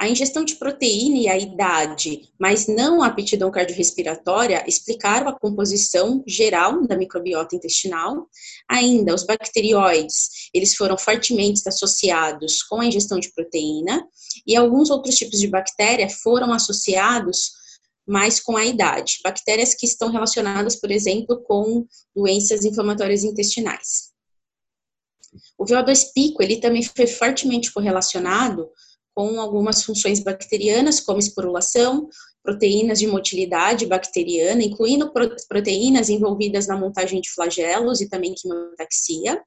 a 0.00 0.08
ingestão 0.08 0.42
de 0.42 0.54
proteína 0.54 1.18
e 1.18 1.28
a 1.28 1.36
idade, 1.36 2.22
mas 2.38 2.66
não 2.66 3.02
a 3.02 3.08
aptidão 3.08 3.50
cardiorrespiratória, 3.50 4.64
explicaram 4.66 5.28
a 5.28 5.38
composição 5.38 6.24
geral 6.26 6.86
da 6.86 6.96
microbiota 6.96 7.54
intestinal. 7.54 8.26
Ainda, 8.66 9.14
os 9.14 9.24
bacterióides, 9.24 10.48
eles 10.54 10.74
foram 10.74 10.96
fortemente 10.96 11.60
associados 11.68 12.62
com 12.62 12.80
a 12.80 12.86
ingestão 12.86 13.20
de 13.20 13.30
proteína, 13.30 14.02
e 14.46 14.56
alguns 14.56 14.88
outros 14.88 15.16
tipos 15.16 15.38
de 15.38 15.48
bactéria 15.48 16.08
foram 16.08 16.50
associados 16.50 17.59
mas 18.06 18.40
com 18.40 18.56
a 18.56 18.64
idade. 18.64 19.20
Bactérias 19.22 19.74
que 19.74 19.86
estão 19.86 20.10
relacionadas, 20.10 20.76
por 20.76 20.90
exemplo, 20.90 21.42
com 21.42 21.86
doenças 22.14 22.64
inflamatórias 22.64 23.24
intestinais. 23.24 24.10
O 25.56 25.64
VO2 25.64 26.12
pico, 26.14 26.42
ele 26.42 26.60
também 26.60 26.82
foi 26.82 27.06
fortemente 27.06 27.72
correlacionado 27.72 28.68
com 29.14 29.40
algumas 29.40 29.82
funções 29.82 30.20
bacterianas, 30.20 31.00
como 31.00 31.18
esporulação, 31.18 32.08
proteínas 32.42 32.98
de 32.98 33.06
motilidade 33.06 33.86
bacteriana, 33.86 34.62
incluindo 34.62 35.12
proteínas 35.48 36.08
envolvidas 36.08 36.66
na 36.66 36.76
montagem 36.76 37.20
de 37.20 37.30
flagelos 37.30 38.00
e 38.00 38.08
também 38.08 38.34
quimiotaxia, 38.34 39.42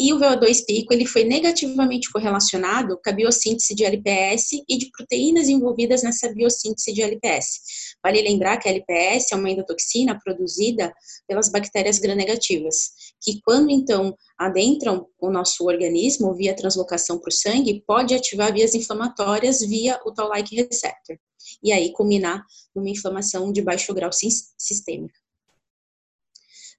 e 0.00 0.12
o 0.12 0.18
VO2 0.18 0.64
pico 0.66 0.92
ele 0.92 1.06
foi 1.06 1.24
negativamente 1.24 2.10
correlacionado 2.10 2.98
com 3.02 3.10
a 3.10 3.12
biossíntese 3.12 3.74
de 3.74 3.84
LPS 3.84 4.62
e 4.68 4.78
de 4.78 4.90
proteínas 4.90 5.48
envolvidas 5.48 6.02
nessa 6.02 6.32
biossíntese 6.32 6.92
de 6.92 7.02
LPS. 7.02 7.60
Vale 8.02 8.22
lembrar 8.22 8.58
que 8.58 8.68
a 8.68 8.70
LPS 8.70 9.32
é 9.32 9.36
uma 9.36 9.50
endotoxina 9.50 10.18
produzida 10.22 10.92
pelas 11.26 11.48
bactérias 11.48 11.98
gram-negativas, 11.98 12.90
que 13.20 13.40
quando 13.44 13.70
então 13.70 14.16
adentram 14.38 15.06
o 15.20 15.30
nosso 15.30 15.64
organismo 15.64 16.34
via 16.34 16.54
translocação 16.54 17.18
para 17.18 17.30
o 17.30 17.32
sangue, 17.32 17.82
pode 17.86 18.14
ativar 18.14 18.52
vias 18.52 18.74
inflamatórias 18.74 19.60
via 19.60 19.98
o 20.06 20.12
Toll-like 20.12 20.54
receptor, 20.54 21.18
e 21.62 21.72
aí 21.72 21.92
culminar 21.92 22.44
numa 22.74 22.88
inflamação 22.88 23.50
de 23.52 23.62
baixo 23.62 23.92
grau 23.92 24.10
sistêmica. 24.12 25.14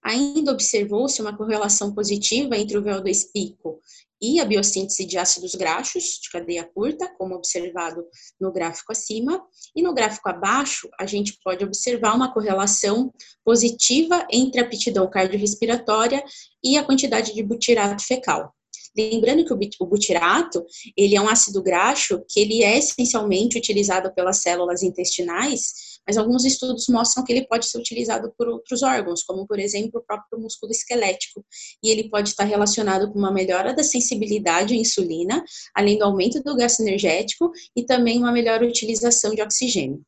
Ainda 0.04 0.52
observou-se 0.52 1.22
uma 1.22 1.36
correlação 1.36 1.94
positiva 1.94 2.58
entre 2.58 2.78
o 2.78 2.84
VO2 2.84 3.32
pico 3.34 3.80
e 4.22 4.40
a 4.40 4.46
biossíntese 4.46 5.06
de 5.06 5.18
ácidos 5.18 5.56
graxos 5.56 6.20
de 6.22 6.30
cadeia 6.30 6.64
curta, 6.64 7.08
como 7.18 7.36
observado 7.36 8.06
no 8.40 8.52
gráfico 8.52 8.92
acima, 8.92 9.42
e 9.76 9.82
no 9.82 9.94
gráfico 9.94 10.30
abaixo 10.30 10.90
a 11.00 11.06
gente 11.06 11.38
pode 11.44 11.64
observar 11.64 12.16
uma 12.16 12.34
correlação 12.34 13.14
positiva 13.46 14.28
entre 14.30 14.60
a 14.60 14.64
aptidão 14.64 15.10
cardiorrespiratória 15.10 16.24
e 16.64 16.78
a 16.78 16.84
quantidade 16.84 17.34
de 17.34 17.44
butirato 17.44 18.04
fecal. 18.04 18.54
Lembrando 18.98 19.46
que 19.46 19.54
o 19.80 19.86
butirato, 19.86 20.66
ele 20.98 21.16
é 21.16 21.22
um 21.22 21.30
ácido 21.30 21.62
graxo 21.62 22.24
que 22.28 22.40
ele 22.40 22.64
é 22.64 22.78
essencialmente 22.78 23.58
utilizado 23.58 24.14
pelas 24.14 24.42
células 24.42 24.84
intestinais 24.84 25.99
mas 26.10 26.18
alguns 26.18 26.44
estudos 26.44 26.88
mostram 26.90 27.24
que 27.24 27.32
ele 27.32 27.46
pode 27.46 27.68
ser 27.68 27.78
utilizado 27.78 28.34
por 28.36 28.48
outros 28.48 28.82
órgãos, 28.82 29.22
como 29.22 29.46
por 29.46 29.60
exemplo 29.60 30.00
o 30.00 30.04
próprio 30.04 30.42
músculo 30.42 30.72
esquelético, 30.72 31.46
e 31.84 31.92
ele 31.92 32.10
pode 32.10 32.30
estar 32.30 32.46
relacionado 32.46 33.14
com 33.14 33.20
uma 33.20 33.32
melhora 33.32 33.76
da 33.76 33.84
sensibilidade 33.84 34.74
à 34.74 34.78
insulina, 34.78 35.46
além 35.76 36.00
do 36.00 36.06
aumento 36.06 36.42
do 36.42 36.56
gasto 36.56 36.80
energético 36.80 37.52
e 37.76 37.86
também 37.86 38.18
uma 38.18 38.32
melhor 38.32 38.64
utilização 38.64 39.36
de 39.36 39.42
oxigênio. 39.44 40.02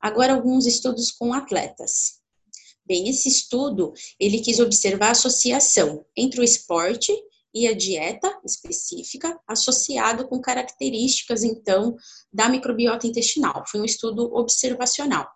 Agora 0.00 0.34
alguns 0.34 0.64
estudos 0.64 1.10
com 1.10 1.34
atletas. 1.34 2.20
Bem, 2.86 3.08
esse 3.08 3.28
estudo, 3.28 3.92
ele 4.20 4.38
quis 4.38 4.60
observar 4.60 5.08
a 5.08 5.10
associação 5.10 6.04
entre 6.16 6.40
o 6.40 6.44
esporte 6.44 7.12
e 7.54 7.66
a 7.66 7.74
dieta 7.74 8.32
específica 8.44 9.38
associado 9.46 10.26
com 10.28 10.40
características, 10.40 11.42
então, 11.42 11.96
da 12.32 12.48
microbiota 12.48 13.06
intestinal. 13.06 13.64
Foi 13.66 13.80
um 13.80 13.84
estudo 13.84 14.34
observacional, 14.34 15.28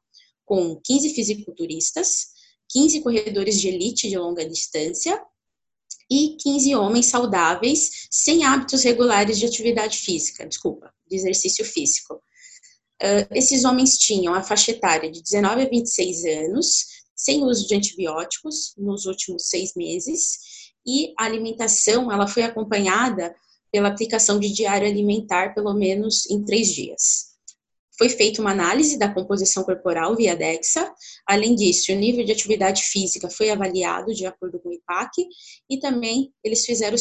com 0.45 0.81
15 0.83 1.15
fisiculturistas, 1.15 2.29
15 2.71 3.01
corredores 3.03 3.61
de 3.61 3.69
elite 3.69 4.09
de 4.09 4.17
longa 4.17 4.49
distância 4.49 5.21
e 6.11 6.37
15 6.37 6.75
homens 6.75 7.07
saudáveis 7.07 8.07
sem 8.11 8.45
hábitos 8.45 8.83
regulares 8.83 9.39
de 9.39 9.47
atividade 9.47 9.99
física, 9.99 10.47
desculpa, 10.47 10.93
de 11.09 11.17
exercício 11.17 11.65
físico. 11.65 12.23
Uh, 13.03 13.27
esses 13.35 13.65
homens 13.65 13.99
tinham 13.99 14.35
a 14.35 14.43
faixa 14.43 14.71
etária 14.71 15.11
de 15.11 15.21
19 15.23 15.63
a 15.63 15.69
26 15.69 16.25
anos, 16.47 16.87
sem 17.15 17.43
uso 17.43 17.67
de 17.67 17.75
antibióticos 17.75 18.75
nos 18.77 19.07
últimos 19.07 19.49
seis 19.49 19.73
meses, 19.77 20.39
e 20.87 21.13
a 21.19 21.25
alimentação 21.25 22.11
ela 22.11 22.27
foi 22.27 22.43
acompanhada 22.43 23.35
pela 23.71 23.89
aplicação 23.89 24.39
de 24.39 24.53
diário 24.53 24.87
alimentar 24.87 25.55
pelo 25.55 25.75
menos 25.75 26.29
em 26.31 26.45
três 26.45 26.69
dias. 26.69 27.35
Foi 27.97 28.09
feita 28.09 28.41
uma 28.41 28.51
análise 28.51 28.99
da 28.99 29.13
composição 29.13 29.63
corporal 29.63 30.17
via 30.17 30.35
DEXA. 30.35 30.93
Além 31.27 31.55
disso, 31.55 31.93
o 31.93 31.95
nível 31.95 32.25
de 32.25 32.33
atividade 32.33 32.83
física 32.83 33.31
foi 33.31 33.51
avaliado 33.51 34.13
de 34.13 34.27
acordo 34.27 34.59
com 34.59 34.69
o 34.69 34.73
IPAC 34.73 35.27
e 35.71 35.79
também 35.79 36.33
eles 36.43 36.65
fizeram 36.67 36.97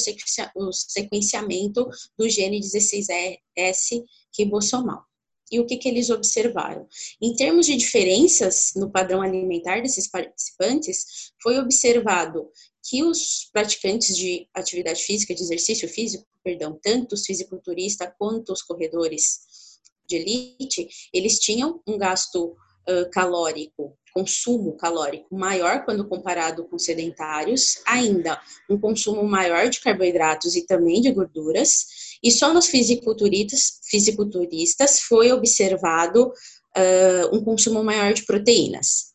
o 0.56 0.72
sequenciamento 0.72 1.90
do 2.18 2.30
gene 2.30 2.60
16S 2.60 4.04
ribossomal. 4.38 5.04
E 5.52 5.60
o 5.60 5.66
que, 5.66 5.78
que 5.78 5.88
eles 5.88 6.10
observaram? 6.10 6.88
Em 7.22 7.36
termos 7.36 7.66
de 7.66 7.76
diferenças 7.76 8.74
no 8.76 8.92
padrão 8.92 9.22
alimentar 9.22 9.82
desses 9.82 10.08
participantes, 10.08 11.32
foi 11.42 11.60
observado 11.60 12.50
que 12.84 13.04
os 13.04 13.50
praticantes 13.52 14.16
de 14.18 14.48
atividade 14.54 15.02
física, 15.02 15.34
de 15.34 15.42
exercício 15.42 15.88
físico, 15.88 16.26
perdão, 16.44 16.78
tanto 16.82 17.14
os 17.14 17.26
fisiculturistas 17.26 18.10
quanto 18.18 18.52
os 18.52 18.62
corredores 18.62 19.80
de 20.06 20.18
elite, 20.18 20.88
eles 21.14 21.40
tinham 21.40 21.82
um 21.88 21.98
gasto 21.98 22.48
uh, 22.48 23.10
calórico, 23.12 23.98
consumo 24.14 24.76
calórico 24.76 25.34
maior 25.34 25.86
quando 25.86 26.08
comparado 26.08 26.66
com 26.66 26.78
sedentários, 26.78 27.82
ainda 27.86 28.40
um 28.70 28.78
consumo 28.78 29.24
maior 29.24 29.70
de 29.70 29.80
carboidratos 29.80 30.56
e 30.56 30.66
também 30.66 31.02
de 31.02 31.12
gorduras, 31.12 32.18
e 32.22 32.32
só 32.32 32.54
nos 32.54 32.68
fisiculturistas, 32.68 33.80
fisiculturistas 33.90 35.00
foi 35.00 35.32
observado 35.32 36.28
uh, 36.28 37.36
um 37.36 37.44
consumo 37.44 37.82
maior 37.82 38.14
de 38.14 38.26
proteínas 38.26 39.13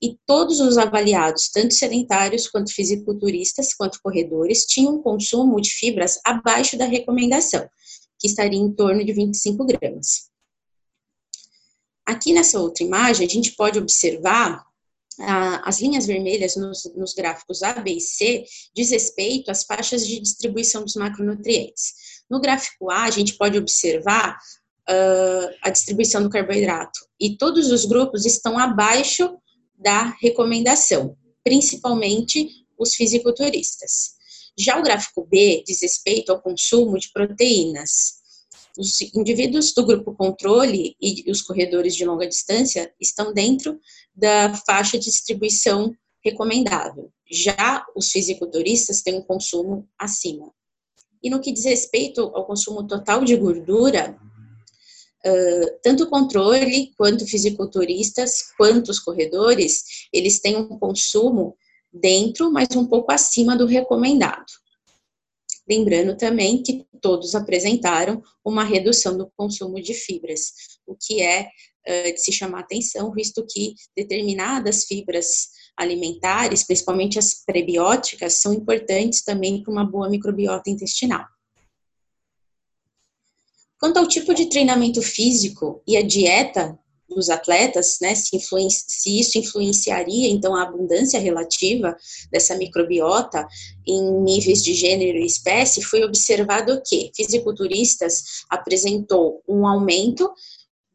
e 0.00 0.16
todos 0.26 0.60
os 0.60 0.78
avaliados, 0.78 1.48
tanto 1.48 1.74
sedentários 1.74 2.48
quanto 2.48 2.72
fisiculturistas, 2.72 3.74
quanto 3.74 4.00
corredores, 4.02 4.64
tinham 4.64 4.96
um 4.96 5.02
consumo 5.02 5.60
de 5.60 5.70
fibras 5.70 6.20
abaixo 6.24 6.76
da 6.76 6.84
recomendação, 6.84 7.68
que 8.18 8.28
estaria 8.28 8.58
em 8.58 8.72
torno 8.72 9.04
de 9.04 9.12
25 9.12 9.64
gramas. 9.64 10.28
Aqui 12.06 12.32
nessa 12.32 12.58
outra 12.60 12.84
imagem, 12.84 13.26
a 13.26 13.30
gente 13.30 13.54
pode 13.54 13.78
observar 13.78 14.64
ah, 15.20 15.62
as 15.68 15.80
linhas 15.80 16.06
vermelhas 16.06 16.56
nos, 16.56 16.84
nos, 16.96 17.12
gráficos 17.12 17.62
A, 17.62 17.74
B 17.74 17.94
e 17.94 18.00
C 18.00 18.44
diz 18.74 18.90
respeito 18.90 19.50
às 19.50 19.64
faixas 19.64 20.06
de 20.06 20.20
distribuição 20.20 20.84
dos 20.84 20.94
macronutrientes. 20.94 22.22
No 22.30 22.40
gráfico 22.40 22.90
A, 22.90 23.04
a 23.04 23.10
gente 23.10 23.36
pode 23.36 23.58
observar 23.58 24.38
ah, 24.88 25.50
a 25.62 25.70
distribuição 25.70 26.22
do 26.22 26.30
carboidrato, 26.30 27.00
e 27.20 27.36
todos 27.36 27.70
os 27.70 27.84
grupos 27.84 28.24
estão 28.24 28.58
abaixo 28.58 29.36
da 29.78 30.16
recomendação, 30.20 31.16
principalmente 31.44 32.48
os 32.78 32.94
fisiculturistas. 32.94 34.16
Já 34.58 34.78
o 34.78 34.82
gráfico 34.82 35.24
B 35.24 35.62
diz 35.66 35.80
respeito 35.82 36.32
ao 36.32 36.42
consumo 36.42 36.98
de 36.98 37.10
proteínas. 37.12 38.18
Os 38.76 39.00
indivíduos 39.14 39.72
do 39.72 39.86
grupo 39.86 40.14
controle 40.14 40.96
e 41.00 41.30
os 41.30 41.42
corredores 41.42 41.94
de 41.94 42.04
longa 42.04 42.26
distância 42.26 42.92
estão 43.00 43.32
dentro 43.32 43.78
da 44.14 44.54
faixa 44.66 44.98
de 44.98 45.04
distribuição 45.04 45.94
recomendável. 46.24 47.10
Já 47.30 47.84
os 47.96 48.10
fisiculturistas 48.10 49.02
têm 49.02 49.16
um 49.16 49.22
consumo 49.22 49.88
acima. 49.98 50.52
E 51.22 51.30
no 51.30 51.40
que 51.40 51.52
diz 51.52 51.64
respeito 51.64 52.20
ao 52.20 52.46
consumo 52.46 52.86
total 52.86 53.24
de 53.24 53.36
gordura, 53.36 54.18
Uh, 55.26 55.78
tanto 55.82 56.04
o 56.04 56.10
controle 56.10 56.92
quanto 56.96 57.26
fisiculturistas, 57.26 58.52
quanto 58.56 58.90
os 58.90 59.00
corredores, 59.00 59.82
eles 60.12 60.40
têm 60.40 60.56
um 60.56 60.78
consumo 60.78 61.56
dentro, 61.92 62.52
mas 62.52 62.68
um 62.76 62.86
pouco 62.86 63.12
acima 63.12 63.56
do 63.56 63.66
recomendado. 63.66 64.46
Lembrando 65.68 66.16
também 66.16 66.62
que 66.62 66.86
todos 67.00 67.34
apresentaram 67.34 68.22
uma 68.44 68.64
redução 68.64 69.18
do 69.18 69.30
consumo 69.36 69.80
de 69.82 69.92
fibras, 69.92 70.52
o 70.86 70.94
que 70.94 71.20
é 71.20 71.48
uh, 71.88 72.12
de 72.12 72.18
se 72.18 72.32
chamar 72.32 72.60
atenção, 72.60 73.12
visto 73.12 73.44
que 73.46 73.74
determinadas 73.96 74.84
fibras 74.84 75.48
alimentares, 75.76 76.64
principalmente 76.64 77.18
as 77.18 77.44
prebióticas, 77.44 78.34
são 78.34 78.52
importantes 78.52 79.22
também 79.22 79.62
para 79.62 79.72
uma 79.72 79.84
boa 79.84 80.08
microbiota 80.08 80.70
intestinal. 80.70 81.24
Quanto 83.78 83.98
ao 83.98 84.08
tipo 84.08 84.34
de 84.34 84.46
treinamento 84.46 85.00
físico 85.00 85.82
e 85.86 85.96
a 85.96 86.02
dieta 86.02 86.78
dos 87.08 87.30
atletas, 87.30 87.98
né, 88.02 88.14
se, 88.14 88.38
se, 88.70 89.18
isso 89.18 89.38
influenciaria, 89.38 90.28
então, 90.28 90.54
a 90.54 90.62
abundância 90.62 91.18
relativa 91.18 91.96
dessa 92.30 92.54
microbiota 92.54 93.46
em 93.86 94.20
níveis 94.22 94.62
de 94.62 94.74
gênero 94.74 95.16
e 95.16 95.24
espécie, 95.24 95.82
foi 95.82 96.04
observado 96.04 96.82
que 96.84 97.10
fisiculturistas 97.16 98.44
apresentou 98.50 99.42
um 99.48 99.66
aumento 99.66 100.30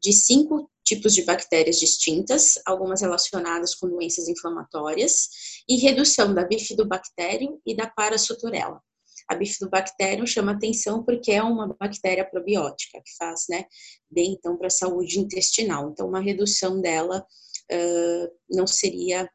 de 0.00 0.12
cinco 0.12 0.70
tipos 0.84 1.14
de 1.14 1.22
bactérias 1.22 1.78
distintas, 1.78 2.58
algumas 2.64 3.00
relacionadas 3.00 3.74
com 3.74 3.88
doenças 3.88 4.28
inflamatórias, 4.28 5.28
e 5.68 5.76
redução 5.76 6.32
da 6.34 6.44
bifidobactério 6.44 7.58
e 7.66 7.74
da 7.74 7.88
parasuturela. 7.88 8.80
A 9.28 9.34
bifidobacterium 9.34 10.26
chama 10.26 10.52
atenção 10.52 11.02
porque 11.02 11.32
é 11.32 11.42
uma 11.42 11.74
bactéria 11.78 12.24
probiótica 12.24 13.00
que 13.04 13.16
faz, 13.16 13.46
né, 13.48 13.64
bem 14.10 14.32
então 14.32 14.56
para 14.56 14.66
a 14.66 14.70
saúde 14.70 15.18
intestinal. 15.18 15.90
Então, 15.90 16.08
uma 16.08 16.20
redução 16.20 16.80
dela 16.80 17.24
uh, 17.72 18.30
não 18.50 18.66
seria 18.66 19.28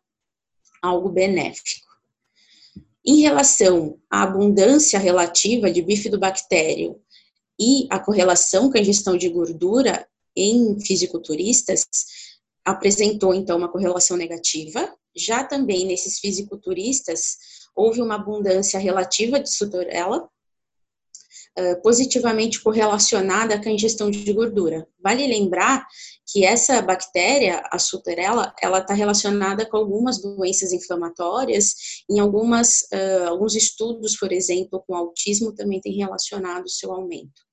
algo 0.82 1.10
benéfico. 1.10 1.88
Em 3.06 3.22
relação 3.22 4.00
à 4.10 4.24
abundância 4.24 5.00
relativa 5.00 5.72
de 5.72 5.82
bifidobacterium 5.82 7.00
e 7.60 7.88
a 7.90 8.00
correlação 8.00 8.72
com 8.72 8.78
a 8.78 8.82
ingestão 8.82 9.18
de 9.18 9.28
gordura 9.30 10.08
em 10.36 10.80
fisiculturistas, 10.80 11.88
apresentou 12.64 13.34
então 13.34 13.58
uma 13.58 13.72
correlação 13.72 14.16
negativa. 14.16 14.94
Já 15.16 15.44
também 15.44 15.86
nesses 15.86 16.20
fisiculturistas 16.20 17.38
houve 17.76 18.02
uma 18.02 18.16
abundância 18.16 18.80
relativa 18.80 19.40
de 19.40 19.52
sutorela, 19.52 20.30
positivamente 21.84 22.62
correlacionada 22.62 23.62
com 23.62 23.68
a 23.68 23.72
ingestão 23.74 24.10
de 24.10 24.32
gordura. 24.32 24.88
Vale 25.04 25.28
lembrar 25.28 25.86
que 26.32 26.46
essa 26.46 26.82
bactéria, 26.82 27.64
a 27.72 27.80
sutorela, 27.80 28.54
ela 28.62 28.80
está 28.80 28.94
relacionada 28.94 29.66
com 29.66 29.78
algumas 29.78 30.22
doenças 30.22 30.72
inflamatórias. 30.72 31.74
Em 32.10 32.20
algumas, 32.20 32.82
uh, 32.94 33.30
alguns 33.30 33.56
estudos, 33.56 34.16
por 34.16 34.32
exemplo, 34.32 34.84
com 34.86 34.96
autismo, 34.96 35.54
também 35.54 35.82
tem 35.82 35.96
relacionado 35.96 36.66
o 36.66 36.70
seu 36.70 36.92
aumento. 36.92 37.49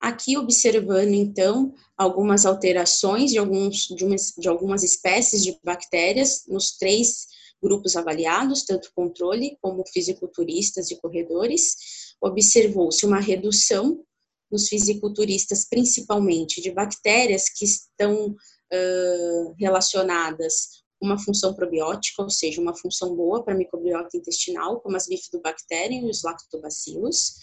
Aqui 0.00 0.36
observando 0.38 1.12
então 1.12 1.74
algumas 1.96 2.46
alterações 2.46 3.30
de, 3.30 3.38
alguns, 3.38 3.86
de, 3.88 4.04
uma, 4.04 4.16
de 4.16 4.48
algumas 4.48 4.82
espécies 4.82 5.42
de 5.42 5.58
bactérias 5.62 6.44
nos 6.48 6.76
três 6.78 7.26
grupos 7.62 7.94
avaliados, 7.96 8.64
tanto 8.64 8.90
controle 8.94 9.58
como 9.60 9.86
fisiculturistas 9.86 10.90
e 10.90 10.96
corredores, 10.96 11.76
observou-se 12.20 13.04
uma 13.04 13.20
redução 13.20 14.02
nos 14.50 14.68
fisiculturistas, 14.68 15.66
principalmente 15.68 16.62
de 16.62 16.70
bactérias 16.70 17.50
que 17.50 17.64
estão 17.64 18.30
uh, 18.30 19.54
relacionadas 19.58 20.79
uma 21.00 21.18
função 21.18 21.54
probiótica, 21.54 22.22
ou 22.22 22.30
seja, 22.30 22.60
uma 22.60 22.76
função 22.76 23.14
boa 23.16 23.42
para 23.42 23.54
a 23.54 23.56
microbiota 23.56 24.16
intestinal, 24.16 24.80
como 24.80 24.96
as 24.96 25.06
bifidobacterium 25.06 26.06
e 26.06 26.10
os 26.10 26.22
lactobacilos, 26.22 27.34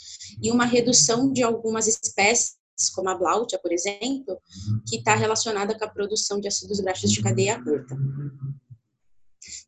e 0.42 0.52
uma 0.52 0.66
redução 0.66 1.32
de 1.32 1.44
algumas 1.44 1.88
espécies 1.88 2.58
como 2.94 3.10
a 3.10 3.16
Blautia, 3.16 3.58
por 3.58 3.72
exemplo, 3.72 4.40
que 4.88 4.98
está 4.98 5.16
relacionada 5.16 5.78
com 5.78 5.84
a 5.84 5.90
produção 5.90 6.40
de 6.40 6.48
ácidos 6.48 6.80
graxos 6.80 7.12
de 7.12 7.24
cadeia 7.24 7.62
curta. 7.62 7.98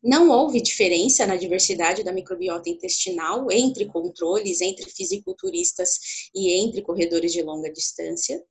Não 0.03 0.29
houve 0.29 0.61
diferença 0.61 1.25
na 1.25 1.35
diversidade 1.35 2.03
da 2.03 2.11
microbiota 2.11 2.69
intestinal 2.69 3.51
entre 3.51 3.85
controles, 3.85 4.61
entre 4.61 4.89
fisiculturistas 4.89 6.29
e 6.33 6.51
entre 6.51 6.81
corredores 6.81 7.33
de 7.33 7.41
longa 7.41 7.71
distância. 7.71 8.43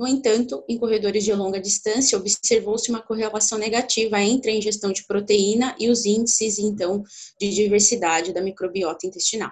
No 0.00 0.08
entanto, 0.08 0.64
em 0.66 0.78
corredores 0.78 1.22
de 1.24 1.34
longa 1.34 1.60
distância, 1.60 2.16
observou-se 2.16 2.88
uma 2.88 3.02
correlação 3.02 3.58
negativa 3.58 4.18
entre 4.18 4.50
a 4.50 4.54
ingestão 4.54 4.92
de 4.92 5.04
proteína 5.04 5.76
e 5.78 5.90
os 5.90 6.06
índices, 6.06 6.58
então, 6.58 7.04
de 7.38 7.50
diversidade 7.50 8.32
da 8.32 8.40
microbiota 8.40 9.06
intestinal. 9.06 9.50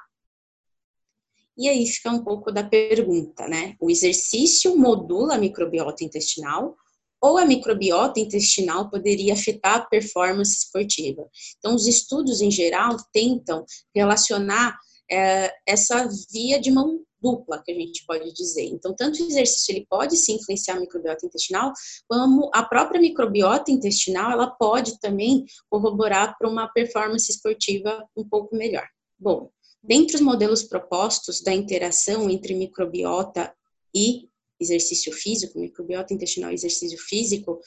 E 1.55 1.69
aí 1.69 1.87
fica 1.87 2.11
um 2.11 2.25
pouco 2.25 2.51
da 2.51 2.65
pergunta, 2.65 3.47
né? 3.47 3.77
O 3.79 3.91
exercício 3.91 4.75
modula 4.75 5.35
a 5.35 5.39
microbiota 5.39 6.03
intestinal 6.03 6.75
ou 7.21 7.37
a 7.37 7.45
microbiota 7.45 8.19
intestinal 8.19 8.89
poderia 8.89 9.35
afetar 9.35 9.75
a 9.75 9.85
performance 9.85 10.65
esportiva. 10.65 11.29
Então, 11.59 11.75
os 11.75 11.87
estudos 11.87 12.41
em 12.41 12.51
geral 12.51 12.97
tentam 13.13 13.67
relacionar 13.95 14.79
é, 15.11 15.53
essa 15.67 16.09
via 16.33 16.59
de 16.59 16.71
mão 16.71 17.05
dupla, 17.21 17.63
que 17.63 17.73
a 17.73 17.75
gente 17.75 18.05
pode 18.07 18.33
dizer. 18.33 18.65
Então, 18.65 18.95
tanto 18.95 19.23
o 19.23 19.27
exercício 19.27 19.73
ele 19.73 19.87
pode 19.89 20.17
sim 20.17 20.37
influenciar 20.37 20.77
a 20.77 20.81
microbiota 20.81 21.27
intestinal, 21.27 21.73
como 22.09 22.51
a 22.55 22.63
própria 22.63 23.01
microbiota 23.01 23.71
intestinal, 23.71 24.33
ela 24.33 24.51
pode 24.51 24.99
também 25.01 25.45
corroborar 25.69 26.37
para 26.39 26.49
uma 26.49 26.69
performance 26.69 27.31
esportiva 27.31 28.07
um 28.17 28.27
pouco 28.29 28.57
melhor. 28.57 28.87
Bom, 29.19 29.51
dentre 29.83 30.17
os 30.17 30.23
modelos 30.23 30.63
propostos 30.63 31.41
da 31.43 31.53
interação 31.53 32.29
entre 32.31 32.55
microbiota 32.55 33.53
e 33.95 34.29
exercício 34.61 35.13
físico, 35.13 35.59
microbiota 35.59 36.13
intestinal 36.13 36.51
e 36.51 36.55
exercício 36.55 36.99
físico, 36.99 37.61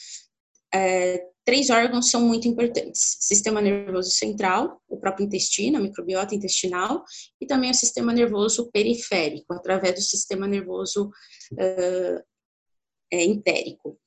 é, 0.74 1.26
três 1.46 1.70
órgãos 1.70 2.10
são 2.10 2.22
muito 2.22 2.48
importantes: 2.48 3.18
sistema 3.20 3.62
nervoso 3.62 4.12
central, 4.12 4.82
o 4.88 4.98
próprio 4.98 5.26
intestino, 5.26 5.78
a 5.78 5.82
microbiota 5.82 6.36
intestinal, 6.36 7.04
e 7.40 7.46
também 7.46 7.72
o 7.72 7.76
sistema 7.76 8.14
nervoso 8.14 8.70
periférico, 8.72 9.54
através 9.54 9.96
do 9.96 10.02
sistema 10.02 10.48
nervoso 10.48 11.10
uh, 11.54 12.24
é, 13.12 13.24
entérico. 13.24 13.98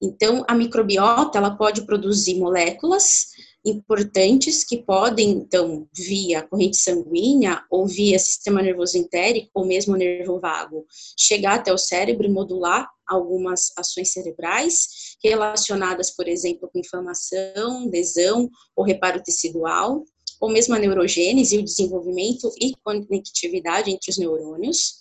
Então, 0.00 0.44
a 0.46 0.54
microbiota 0.54 1.38
ela 1.38 1.56
pode 1.56 1.86
produzir 1.86 2.38
moléculas 2.38 3.26
importantes 3.66 4.62
que 4.64 4.78
podem, 4.78 5.30
então, 5.30 5.88
via 5.92 6.42
corrente 6.42 6.76
sanguínea 6.76 7.64
ou 7.68 7.86
via 7.86 8.18
sistema 8.18 8.62
nervoso 8.62 8.96
entérico 8.96 9.50
ou 9.52 9.66
mesmo 9.66 9.96
nervo 9.96 10.38
vago, 10.38 10.86
chegar 11.18 11.56
até 11.56 11.72
o 11.72 11.78
cérebro 11.78 12.26
e 12.26 12.30
modular 12.30 12.88
algumas 13.06 13.72
ações 13.76 14.12
cerebrais 14.12 15.16
relacionadas, 15.22 16.10
por 16.10 16.28
exemplo, 16.28 16.70
com 16.72 16.78
inflamação, 16.78 17.90
lesão 17.90 18.48
ou 18.76 18.84
reparo 18.84 19.22
tecidual, 19.22 20.04
ou 20.40 20.50
mesmo 20.50 20.74
a 20.74 20.78
neurogênese, 20.78 21.58
o 21.58 21.64
desenvolvimento 21.64 22.52
e 22.60 22.72
conectividade 22.84 23.90
entre 23.90 24.10
os 24.10 24.18
neurônios. 24.18 24.94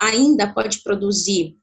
Ainda 0.00 0.52
pode 0.52 0.82
produzir 0.82 1.56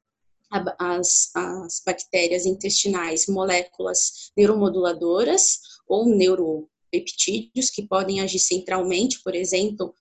as, 0.77 1.31
as 1.34 1.81
bactérias 1.86 2.45
intestinais 2.45 3.27
moléculas 3.27 4.31
neuromoduladoras 4.36 5.60
ou 5.91 6.06
neuropeptídeos 6.06 7.69
que 7.69 7.86
podem 7.86 8.21
agir 8.21 8.39
centralmente, 8.39 9.21
por 9.21 9.36
exemplo, 9.36 9.93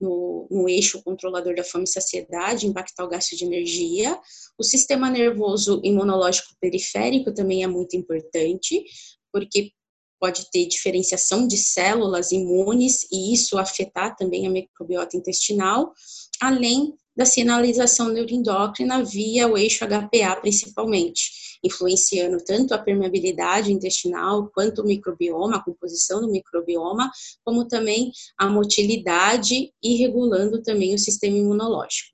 no, 0.00 0.46
no, 0.48 0.68
eixo 0.68 1.02
controlador 1.02 1.56
da 1.56 1.64
fome 1.64 1.84
e 1.84 1.88
saciedade, 1.88 2.66
impactar 2.66 3.04
o 3.04 3.08
gasto 3.08 3.36
de 3.36 3.44
energia. 3.44 4.18
O 4.56 4.62
sistema 4.62 5.10
nervoso 5.10 5.80
imunológico 5.82 6.54
periférico 6.60 7.34
também 7.34 7.64
é 7.64 7.66
muito 7.66 7.96
importante, 7.96 8.84
porque 9.32 9.72
pode 10.20 10.48
ter 10.52 10.66
diferenciação 10.66 11.48
de 11.48 11.56
células 11.56 12.30
imunes 12.30 13.04
e 13.10 13.34
isso 13.34 13.58
afetar 13.58 14.14
também 14.14 14.46
a 14.46 14.50
microbiota 14.50 15.16
intestinal, 15.16 15.92
além 16.40 16.94
da 17.16 17.24
sinalização 17.24 18.08
neuroendócrina 18.08 19.04
via 19.04 19.48
o 19.48 19.58
eixo 19.58 19.84
HPA 19.84 20.36
principalmente, 20.40 21.51
influenciando 21.62 22.42
tanto 22.44 22.74
a 22.74 22.78
permeabilidade 22.78 23.72
intestinal 23.72 24.50
quanto 24.54 24.82
o 24.82 24.86
microbioma, 24.86 25.56
a 25.56 25.62
composição 25.62 26.20
do 26.20 26.30
microbioma, 26.30 27.10
como 27.44 27.66
também 27.66 28.10
a 28.36 28.48
motilidade 28.48 29.72
e 29.82 29.96
regulando 29.96 30.62
também 30.62 30.94
o 30.94 30.98
sistema 30.98 31.36
imunológico. 31.36 32.10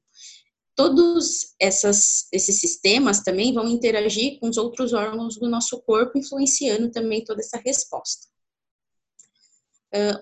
Todos 0.76 1.54
essas, 1.58 2.28
esses 2.32 2.60
sistemas 2.60 3.20
também 3.20 3.52
vão 3.52 3.66
interagir 3.66 4.38
com 4.38 4.48
os 4.48 4.56
outros 4.56 4.92
órgãos 4.92 5.36
do 5.36 5.48
nosso 5.48 5.82
corpo, 5.82 6.16
influenciando 6.16 6.90
também 6.90 7.24
toda 7.24 7.40
essa 7.40 7.58
resposta. 7.58 8.28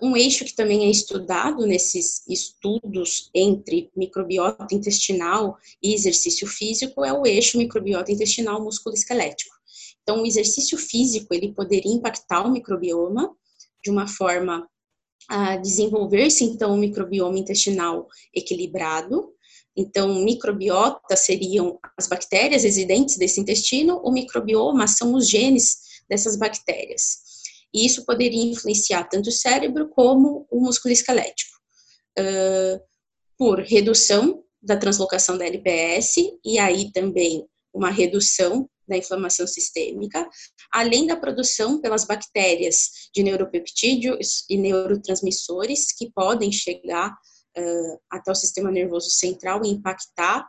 Um 0.01 0.15
eixo 0.15 0.45
que 0.45 0.55
também 0.55 0.85
é 0.85 0.89
estudado 0.89 1.65
nesses 1.65 2.25
estudos 2.27 3.29
entre 3.33 3.91
microbiota 3.95 4.73
intestinal 4.73 5.57
e 5.83 5.93
exercício 5.93 6.47
físico 6.47 7.03
é 7.03 7.11
o 7.11 7.25
eixo 7.25 7.57
microbiota 7.57 8.11
intestinal 8.11 8.63
músculo-esquelético. 8.63 9.53
Então, 10.01 10.21
o 10.21 10.25
exercício 10.25 10.77
físico, 10.77 11.33
ele 11.33 11.53
poderia 11.53 11.91
impactar 11.91 12.47
o 12.47 12.51
microbioma 12.51 13.35
de 13.83 13.91
uma 13.91 14.07
forma 14.07 14.65
a 15.27 15.57
desenvolver-se, 15.57 16.45
então, 16.45 16.73
um 16.73 16.77
microbioma 16.77 17.37
intestinal 17.37 18.07
equilibrado. 18.33 19.33
Então, 19.75 20.23
microbiota 20.23 21.17
seriam 21.17 21.77
as 21.97 22.07
bactérias 22.07 22.63
residentes 22.63 23.17
desse 23.17 23.41
intestino, 23.41 23.99
o 24.01 24.11
microbioma 24.13 24.87
são 24.87 25.13
os 25.13 25.29
genes 25.29 25.79
dessas 26.09 26.37
bactérias 26.37 27.26
e 27.73 27.85
isso 27.85 28.05
poderia 28.05 28.43
influenciar 28.43 29.03
tanto 29.05 29.29
o 29.29 29.31
cérebro 29.31 29.89
como 29.89 30.47
o 30.49 30.59
músculo 30.61 30.93
esquelético, 30.93 31.51
uh, 32.19 32.79
por 33.37 33.59
redução 33.59 34.43
da 34.61 34.77
translocação 34.77 35.37
da 35.37 35.45
LPS 35.45 36.15
e 36.43 36.57
aí 36.59 36.91
também 36.91 37.45
uma 37.73 37.91
redução 37.91 38.69
da 38.87 38.97
inflamação 38.97 39.45
sistêmica, 39.45 40.27
além 40.71 41.05
da 41.05 41.15
produção 41.15 41.81
pelas 41.81 42.05
bactérias 42.05 43.09
de 43.13 43.21
neuropeptídeos 43.21 44.45
e 44.49 44.57
neurotransmissores 44.57 45.91
que 45.91 46.09
podem 46.11 46.51
chegar 46.51 47.11
uh, 47.11 47.99
até 48.09 48.31
o 48.31 48.35
sistema 48.35 48.71
nervoso 48.71 49.09
central 49.09 49.63
e 49.63 49.69
impactar, 49.69 50.47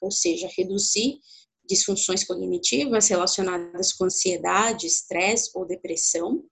ou 0.00 0.10
seja, 0.10 0.48
reduzir 0.56 1.18
disfunções 1.66 2.24
cognitivas 2.24 3.08
relacionadas 3.08 3.92
com 3.92 4.04
ansiedade, 4.04 4.86
estresse 4.86 5.50
ou 5.54 5.66
depressão. 5.66 6.42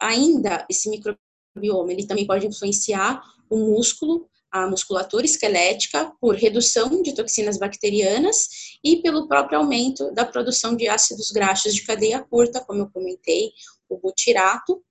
ainda, 0.00 0.64
esse 0.70 0.88
microbioma, 0.88 1.92
ele 1.92 2.06
também 2.06 2.26
pode 2.26 2.46
influenciar 2.46 3.20
o 3.50 3.58
músculo, 3.58 4.28
a 4.50 4.66
musculatura 4.68 5.26
esquelética, 5.26 6.12
por 6.20 6.34
redução 6.34 7.02
de 7.02 7.14
toxinas 7.14 7.58
bacterianas 7.58 8.48
e 8.82 9.02
pelo 9.02 9.26
próprio 9.26 9.58
aumento 9.58 10.12
da 10.12 10.24
produção 10.24 10.76
de 10.76 10.88
ácidos 10.88 11.30
graxos 11.30 11.74
de 11.74 11.84
cadeia 11.84 12.22
curta, 12.22 12.64
como 12.64 12.82
eu 12.82 12.90
comentei, 12.90 13.52
o 13.88 13.98
butirato, 13.98 14.82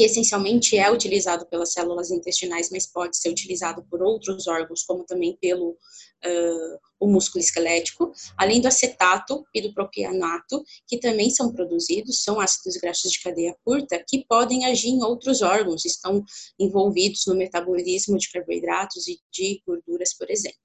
que 0.00 0.04
essencialmente 0.04 0.78
é 0.78 0.90
utilizado 0.90 1.44
pelas 1.44 1.74
células 1.74 2.10
intestinais, 2.10 2.70
mas 2.70 2.86
pode 2.86 3.18
ser 3.18 3.28
utilizado 3.28 3.84
por 3.90 4.00
outros 4.00 4.46
órgãos, 4.46 4.82
como 4.82 5.04
também 5.04 5.36
pelo 5.38 5.72
uh, 5.72 6.78
o 6.98 7.06
músculo 7.06 7.44
esquelético, 7.44 8.10
além 8.34 8.62
do 8.62 8.68
acetato 8.68 9.44
e 9.54 9.60
do 9.60 9.74
propianato, 9.74 10.64
que 10.86 10.98
também 10.98 11.28
são 11.28 11.52
produzidos, 11.52 12.22
são 12.22 12.40
ácidos 12.40 12.78
graxos 12.78 13.12
de 13.12 13.20
cadeia 13.20 13.54
curta, 13.62 14.02
que 14.08 14.24
podem 14.26 14.64
agir 14.64 14.88
em 14.88 15.02
outros 15.02 15.42
órgãos, 15.42 15.84
estão 15.84 16.24
envolvidos 16.58 17.26
no 17.26 17.34
metabolismo 17.34 18.16
de 18.16 18.30
carboidratos 18.30 19.06
e 19.06 19.20
de 19.30 19.62
gorduras, 19.66 20.14
por 20.16 20.30
exemplo. 20.30 20.56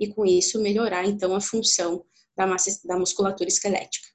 E 0.00 0.08
com 0.08 0.26
isso 0.26 0.60
melhorar, 0.60 1.04
então, 1.04 1.32
a 1.32 1.40
função 1.40 2.04
da, 2.36 2.44
massa, 2.44 2.76
da 2.84 2.98
musculatura 2.98 3.48
esquelética. 3.48 4.08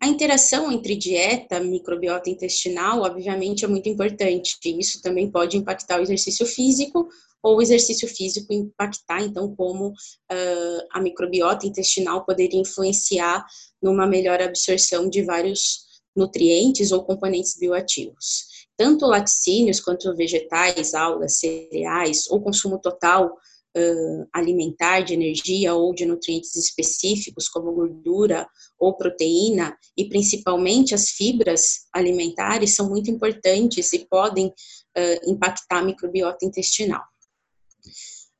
A 0.00 0.06
interação 0.08 0.70
entre 0.70 0.94
dieta, 0.94 1.58
microbiota 1.58 2.28
intestinal, 2.28 3.02
obviamente, 3.02 3.64
é 3.64 3.68
muito 3.68 3.88
importante. 3.88 4.58
Isso 4.64 5.00
também 5.00 5.30
pode 5.30 5.56
impactar 5.56 5.98
o 5.98 6.02
exercício 6.02 6.46
físico, 6.46 7.08
ou 7.42 7.56
o 7.56 7.62
exercício 7.62 8.08
físico 8.08 8.52
impactar, 8.52 9.22
então, 9.22 9.54
como 9.54 9.90
uh, 9.90 10.86
a 10.90 11.00
microbiota 11.00 11.66
intestinal 11.66 12.24
poderia 12.24 12.60
influenciar 12.60 13.44
numa 13.80 14.06
melhor 14.06 14.42
absorção 14.42 15.08
de 15.08 15.22
vários 15.22 15.86
nutrientes 16.14 16.90
ou 16.90 17.04
componentes 17.04 17.56
bioativos. 17.56 18.46
Tanto 18.76 19.06
laticínios 19.06 19.80
quanto 19.80 20.14
vegetais, 20.16 20.92
algas, 20.92 21.38
cereais, 21.38 22.24
ou 22.28 22.40
consumo 22.40 22.78
total 22.78 23.36
uh, 23.76 24.28
alimentar 24.32 25.00
de 25.00 25.14
energia 25.14 25.74
ou 25.74 25.94
de 25.94 26.06
nutrientes 26.06 26.56
específicos, 26.56 27.48
como 27.48 27.72
gordura 27.72 28.48
ou 28.78 28.96
proteína, 28.96 29.76
e 29.96 30.08
principalmente 30.08 30.94
as 30.94 31.10
fibras 31.10 31.86
alimentares, 31.92 32.74
são 32.74 32.88
muito 32.88 33.10
importantes 33.10 33.92
e 33.92 34.06
podem 34.06 34.46
uh, 34.48 35.30
impactar 35.30 35.78
a 35.78 35.84
microbiota 35.84 36.44
intestinal. 36.44 37.02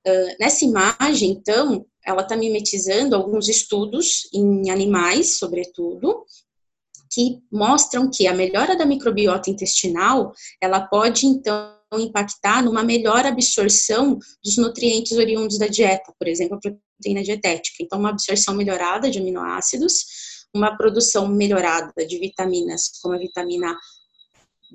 Uh, 0.07 0.37
nessa 0.41 0.65
imagem, 0.65 1.31
então, 1.31 1.85
ela 2.05 2.23
está 2.23 2.37
mimetizando 2.37 3.17
alguns 3.17 3.49
estudos 3.49 4.29
em 4.33 4.71
animais, 4.71 5.37
sobretudo, 5.39 6.25
que 7.11 7.41
mostram 7.51 8.11
que 8.11 8.27
a 8.27 8.35
melhora 8.35 8.77
da 8.77 8.87
microbiota 8.87 9.51
intestinal, 9.51 10.33
ela 10.61 10.87
pode, 10.87 11.27
então, 11.27 11.76
impactar 11.95 12.63
numa 12.63 12.83
melhor 12.83 13.25
absorção 13.25 14.19
dos 14.43 14.57
nutrientes 14.57 15.13
oriundos 15.13 15.59
da 15.59 15.67
dieta, 15.67 16.13
por 16.19 16.27
exemplo, 16.27 16.57
a 16.57 16.61
proteína 16.61 17.23
dietética. 17.23 17.77
Então, 17.81 17.99
uma 17.99 18.11
absorção 18.11 18.55
melhorada 18.55 19.11
de 19.11 19.19
aminoácidos, 19.19 20.05
uma 20.55 20.77
produção 20.77 21.29
melhorada 21.29 22.07
de 22.07 22.19
vitaminas, 22.19 22.91
como 23.01 23.15
a 23.15 23.19
vitamina 23.19 23.77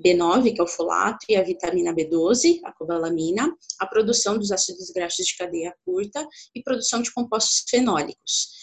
B9, 0.04 0.54
que 0.54 0.60
é 0.60 0.64
o 0.64 0.66
folato, 0.66 1.26
e 1.28 1.36
a 1.36 1.42
vitamina 1.42 1.94
B12, 1.94 2.60
a 2.64 2.72
cobalamina, 2.72 3.54
a 3.78 3.86
produção 3.86 4.38
dos 4.38 4.50
ácidos 4.50 4.90
graxos 4.90 5.26
de 5.26 5.36
cadeia 5.36 5.74
curta 5.84 6.26
e 6.54 6.62
produção 6.62 7.02
de 7.02 7.12
compostos 7.12 7.64
fenólicos. 7.68 8.61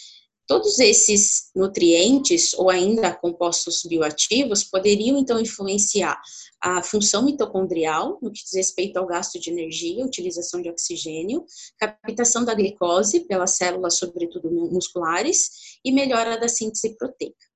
Todos 0.50 0.80
esses 0.80 1.48
nutrientes 1.54 2.54
ou 2.54 2.68
ainda 2.68 3.14
compostos 3.14 3.84
bioativos 3.84 4.64
poderiam 4.64 5.16
então 5.16 5.38
influenciar 5.38 6.20
a 6.60 6.82
função 6.82 7.24
mitocondrial, 7.24 8.18
no 8.20 8.32
que 8.32 8.42
diz 8.42 8.54
respeito 8.54 8.96
ao 8.96 9.06
gasto 9.06 9.38
de 9.38 9.48
energia, 9.48 10.04
utilização 10.04 10.60
de 10.60 10.68
oxigênio, 10.68 11.44
captação 11.78 12.44
da 12.44 12.52
glicose 12.52 13.20
pelas 13.28 13.52
células, 13.52 13.96
sobretudo 13.96 14.50
musculares, 14.50 15.78
e 15.84 15.92
melhora 15.92 16.36
da 16.36 16.48
síntese 16.48 16.96
proteica. 16.98 17.46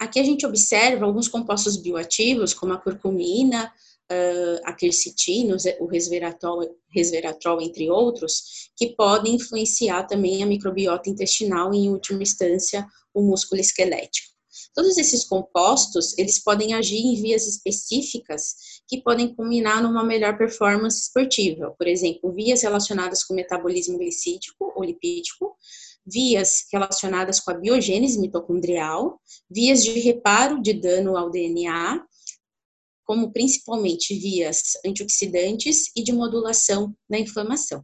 Aqui 0.00 0.18
a 0.18 0.24
gente 0.24 0.44
observa 0.44 1.06
alguns 1.06 1.28
compostos 1.28 1.76
bioativos, 1.76 2.52
como 2.52 2.72
a 2.72 2.78
curcumina, 2.78 3.72
uh, 4.10 4.60
a 4.64 4.72
quercetina, 4.72 5.56
o 5.80 5.86
resveratrol, 5.86 6.68
resveratrol, 6.88 7.60
entre 7.60 7.90
outros, 7.90 8.70
que 8.76 8.94
podem 8.94 9.36
influenciar 9.36 10.04
também 10.04 10.42
a 10.42 10.46
microbiota 10.46 11.10
intestinal 11.10 11.72
e, 11.72 11.78
em 11.78 11.90
última 11.90 12.22
instância, 12.22 12.86
o 13.14 13.22
músculo 13.22 13.60
esquelético. 13.60 14.36
Todos 14.74 14.98
esses 14.98 15.24
compostos, 15.24 16.16
eles 16.18 16.42
podem 16.42 16.74
agir 16.74 16.98
em 16.98 17.20
vias 17.20 17.46
específicas 17.46 18.54
que 18.86 19.02
podem 19.02 19.34
culminar 19.34 19.82
numa 19.82 20.04
melhor 20.04 20.36
performance 20.36 21.00
esportiva. 21.00 21.74
Por 21.78 21.86
exemplo, 21.86 22.32
vias 22.32 22.62
relacionadas 22.62 23.24
com 23.24 23.32
o 23.32 23.36
metabolismo 23.36 23.98
glicídico 23.98 24.72
ou 24.76 24.84
lipídico, 24.84 25.56
vias 26.06 26.66
relacionadas 26.70 27.40
com 27.40 27.50
a 27.50 27.54
biogênese 27.54 28.20
mitocondrial, 28.20 29.18
vias 29.50 29.82
de 29.82 29.98
reparo 29.98 30.60
de 30.60 30.74
dano 30.74 31.16
ao 31.16 31.30
DNA 31.30 32.04
como 33.06 33.32
principalmente 33.32 34.14
vias 34.18 34.72
antioxidantes 34.84 35.90
e 35.96 36.02
de 36.02 36.12
modulação 36.12 36.94
da 37.08 37.18
inflamação. 37.18 37.82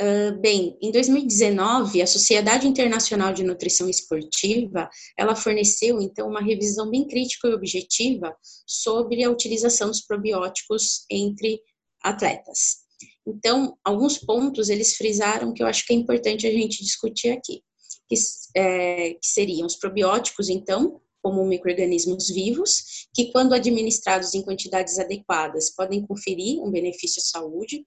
Uh, 0.00 0.40
bem, 0.40 0.78
em 0.80 0.90
2019, 0.90 2.00
a 2.00 2.06
Sociedade 2.06 2.66
Internacional 2.66 3.34
de 3.34 3.44
Nutrição 3.44 3.86
Esportiva, 3.86 4.88
ela 5.14 5.36
forneceu, 5.36 6.00
então, 6.00 6.26
uma 6.26 6.40
revisão 6.40 6.88
bem 6.88 7.06
crítica 7.06 7.48
e 7.48 7.52
objetiva 7.52 8.34
sobre 8.66 9.22
a 9.22 9.30
utilização 9.30 9.88
dos 9.88 10.00
probióticos 10.00 11.04
entre 11.10 11.60
atletas. 12.02 12.78
Então, 13.26 13.76
alguns 13.84 14.16
pontos 14.16 14.70
eles 14.70 14.96
frisaram 14.96 15.52
que 15.52 15.62
eu 15.62 15.66
acho 15.66 15.84
que 15.86 15.92
é 15.92 15.96
importante 15.96 16.46
a 16.46 16.50
gente 16.50 16.82
discutir 16.82 17.28
aqui, 17.32 17.62
que, 18.08 18.14
é, 18.56 19.10
que 19.14 19.26
seriam 19.26 19.66
os 19.66 19.76
probióticos, 19.76 20.48
então, 20.48 20.98
como 21.22 21.44
micro-organismos 21.44 22.28
vivos, 22.28 23.06
que, 23.14 23.30
quando 23.32 23.54
administrados 23.54 24.34
em 24.34 24.42
quantidades 24.42 24.98
adequadas, 24.98 25.70
podem 25.70 26.06
conferir 26.06 26.60
um 26.60 26.70
benefício 26.70 27.20
à 27.20 27.24
saúde 27.24 27.84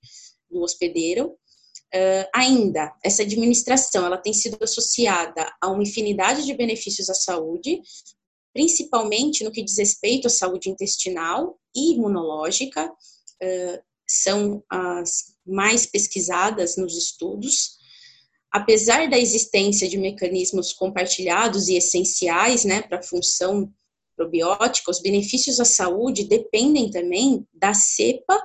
do 0.50 0.62
hospedeiro. 0.62 1.38
Uh, 1.94 2.26
ainda, 2.34 2.92
essa 3.04 3.22
administração 3.22 4.06
ela 4.06 4.18
tem 4.18 4.34
sido 4.34 4.58
associada 4.62 5.52
a 5.62 5.70
uma 5.70 5.84
infinidade 5.84 6.46
de 6.46 6.54
benefícios 6.54 7.10
à 7.10 7.14
saúde, 7.14 7.82
principalmente 8.54 9.44
no 9.44 9.52
que 9.52 9.64
diz 9.64 9.78
respeito 9.78 10.28
à 10.28 10.30
saúde 10.30 10.70
intestinal 10.70 11.60
e 11.76 11.94
imunológica, 11.94 12.88
uh, 12.90 13.84
são 14.08 14.64
as 14.70 15.34
mais 15.46 15.86
pesquisadas 15.86 16.78
nos 16.78 16.98
estudos 16.98 17.83
apesar 18.54 19.10
da 19.10 19.18
existência 19.18 19.90
de 19.90 19.98
mecanismos 19.98 20.72
compartilhados 20.72 21.68
e 21.68 21.76
essenciais 21.76 22.64
né, 22.64 22.84
para 22.84 23.00
a 23.00 23.04
função 23.04 23.74
probiótica, 24.16 24.92
os 24.92 25.02
benefícios 25.02 25.60
à 25.60 25.66
saúde 25.66 26.26
dependem 26.26 26.92
também 26.92 27.48
da 27.52 27.74
cepa 27.74 28.40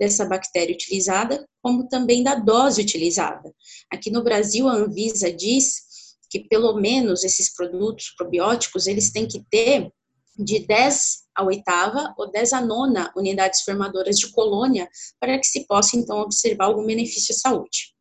dessa 0.00 0.24
bactéria 0.24 0.74
utilizada, 0.74 1.48
como 1.62 1.88
também 1.88 2.24
da 2.24 2.34
dose 2.34 2.82
utilizada. 2.82 3.54
Aqui 3.88 4.10
no 4.10 4.24
Brasil, 4.24 4.68
a 4.68 4.74
Anvisa 4.74 5.32
diz 5.32 5.82
que 6.28 6.40
pelo 6.40 6.74
menos 6.80 7.22
esses 7.22 7.54
produtos 7.54 8.12
probióticos, 8.16 8.88
eles 8.88 9.12
têm 9.12 9.28
que 9.28 9.44
ter 9.48 9.92
de 10.36 10.66
10 10.66 11.22
a 11.36 11.44
oitava 11.44 12.12
ou 12.18 12.28
10 12.32 12.52
a 12.54 12.60
nona 12.60 13.12
unidades 13.16 13.60
formadoras 13.60 14.18
de 14.18 14.32
colônia 14.32 14.88
para 15.20 15.38
que 15.38 15.46
se 15.46 15.66
possa, 15.68 15.96
então, 15.96 16.18
observar 16.18 16.64
algum 16.64 16.84
benefício 16.84 17.32
à 17.32 17.38
saúde. 17.38 17.91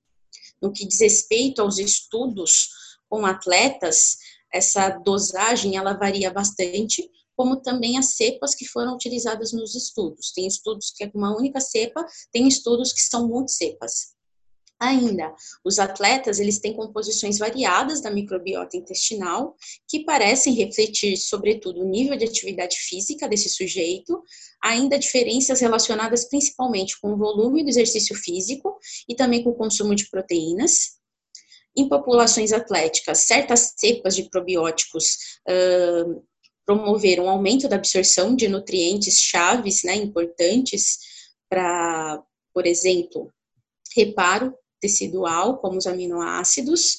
No 0.62 0.72
que 0.72 0.86
diz 0.86 1.00
respeito 1.00 1.62
aos 1.62 1.78
estudos 1.78 2.70
com 3.10 3.26
atletas, 3.26 4.18
essa 4.54 4.90
dosagem 4.90 5.78
ela 5.78 5.94
varia 5.94 6.32
bastante, 6.32 7.10
como 7.36 7.62
também 7.62 7.98
as 7.98 8.16
cepas 8.16 8.54
que 8.54 8.66
foram 8.66 8.94
utilizadas 8.94 9.52
nos 9.52 9.76
estudos. 9.76 10.32
Tem 10.32 10.46
estudos 10.46 10.92
que 10.96 11.04
é 11.04 11.12
uma 11.14 11.36
única 11.36 11.60
cepa, 11.60 12.06
tem 12.32 12.48
estudos 12.48 12.94
que 12.94 13.02
são 13.02 13.28
multicepas. 13.28 14.11
Ainda, 14.82 15.32
os 15.64 15.78
atletas, 15.78 16.40
eles 16.40 16.58
têm 16.58 16.74
composições 16.74 17.38
variadas 17.38 18.02
da 18.02 18.10
microbiota 18.10 18.76
intestinal, 18.76 19.56
que 19.88 20.04
parecem 20.04 20.56
refletir, 20.56 21.16
sobretudo, 21.18 21.82
o 21.82 21.88
nível 21.88 22.18
de 22.18 22.26
atividade 22.26 22.78
física 22.78 23.30
desse 23.30 23.48
sujeito, 23.48 24.24
ainda 24.60 24.98
diferenças 24.98 25.60
relacionadas 25.60 26.28
principalmente 26.28 27.00
com 27.00 27.14
o 27.14 27.18
volume 27.18 27.64
do 27.64 27.70
exercício 27.70 28.16
físico 28.16 28.76
e 29.08 29.14
também 29.14 29.44
com 29.44 29.52
o 29.52 29.56
consumo 29.56 29.94
de 29.94 30.10
proteínas. 30.10 31.00
Em 31.78 31.88
populações 31.88 32.52
atléticas, 32.52 33.20
certas 33.20 33.76
cepas 33.78 34.16
de 34.16 34.32
probióticos 34.32 35.40
uh, 35.48 36.26
promoveram 36.66 37.30
aumento 37.30 37.70
da 37.70 37.76
absorção 37.76 38.36
de 38.36 38.48
nutrientes 38.48 39.20
chaves, 39.20 39.84
né, 39.84 39.94
importantes 39.94 40.98
para, 41.48 42.20
por 42.52 42.66
exemplo, 42.66 43.32
reparo 43.96 44.56
tecidual, 44.82 45.60
como 45.60 45.78
os 45.78 45.88
aminoácidos, 45.88 46.98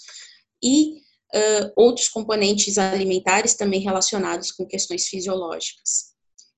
e 0.63 1.03
uh, 1.35 1.73
outros 1.77 2.09
componentes 2.09 2.79
alimentares 2.79 3.55
também 3.55 3.81
relacionados 3.81 4.53
com 4.53 4.65
questões 4.65 5.09
fisiológicas. 5.09 6.13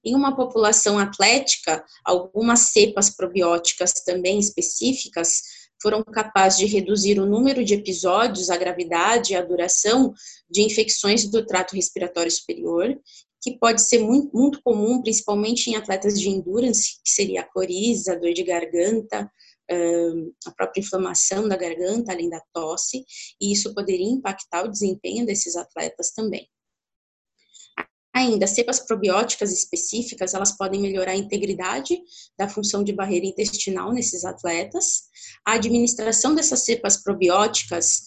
Em 0.04 0.14
uma 0.14 0.36
população 0.36 0.98
atlética, 0.98 1.82
algumas 2.04 2.60
cepas 2.72 3.08
probióticas 3.08 3.92
também 4.04 4.38
específicas 4.38 5.42
foram 5.80 6.02
capazes 6.02 6.58
de 6.58 6.66
reduzir 6.66 7.18
o 7.18 7.26
número 7.26 7.64
de 7.64 7.74
episódios, 7.74 8.50
a 8.50 8.56
gravidade 8.56 9.32
e 9.32 9.36
a 9.36 9.42
duração 9.42 10.12
de 10.48 10.62
infecções 10.62 11.26
do 11.30 11.44
trato 11.44 11.74
respiratório 11.74 12.30
superior, 12.30 12.98
que 13.42 13.58
pode 13.58 13.82
ser 13.82 13.98
muito, 13.98 14.34
muito 14.34 14.62
comum, 14.62 15.02
principalmente 15.02 15.68
em 15.68 15.76
atletas 15.76 16.18
de 16.18 16.30
endurance, 16.30 17.00
que 17.04 17.10
seria 17.10 17.42
a 17.42 17.50
coriza, 17.50 18.18
dor 18.18 18.32
de 18.32 18.42
garganta, 18.42 19.30
a 20.46 20.50
própria 20.52 20.80
inflamação 20.80 21.48
da 21.48 21.56
garganta, 21.56 22.12
além 22.12 22.28
da 22.28 22.42
tosse, 22.52 23.04
e 23.40 23.52
isso 23.52 23.74
poderia 23.74 24.08
impactar 24.08 24.64
o 24.64 24.70
desempenho 24.70 25.24
desses 25.24 25.56
atletas 25.56 26.10
também. 26.10 26.48
Ainda, 28.16 28.46
cepas 28.46 28.78
probióticas 28.78 29.52
específicas, 29.52 30.34
elas 30.34 30.56
podem 30.56 30.80
melhorar 30.80 31.12
a 31.12 31.16
integridade 31.16 32.00
da 32.38 32.48
função 32.48 32.84
de 32.84 32.92
barreira 32.92 33.26
intestinal 33.26 33.92
nesses 33.92 34.24
atletas. 34.24 35.02
A 35.44 35.54
administração 35.54 36.32
dessas 36.32 36.64
cepas 36.64 37.02
probióticas 37.02 38.02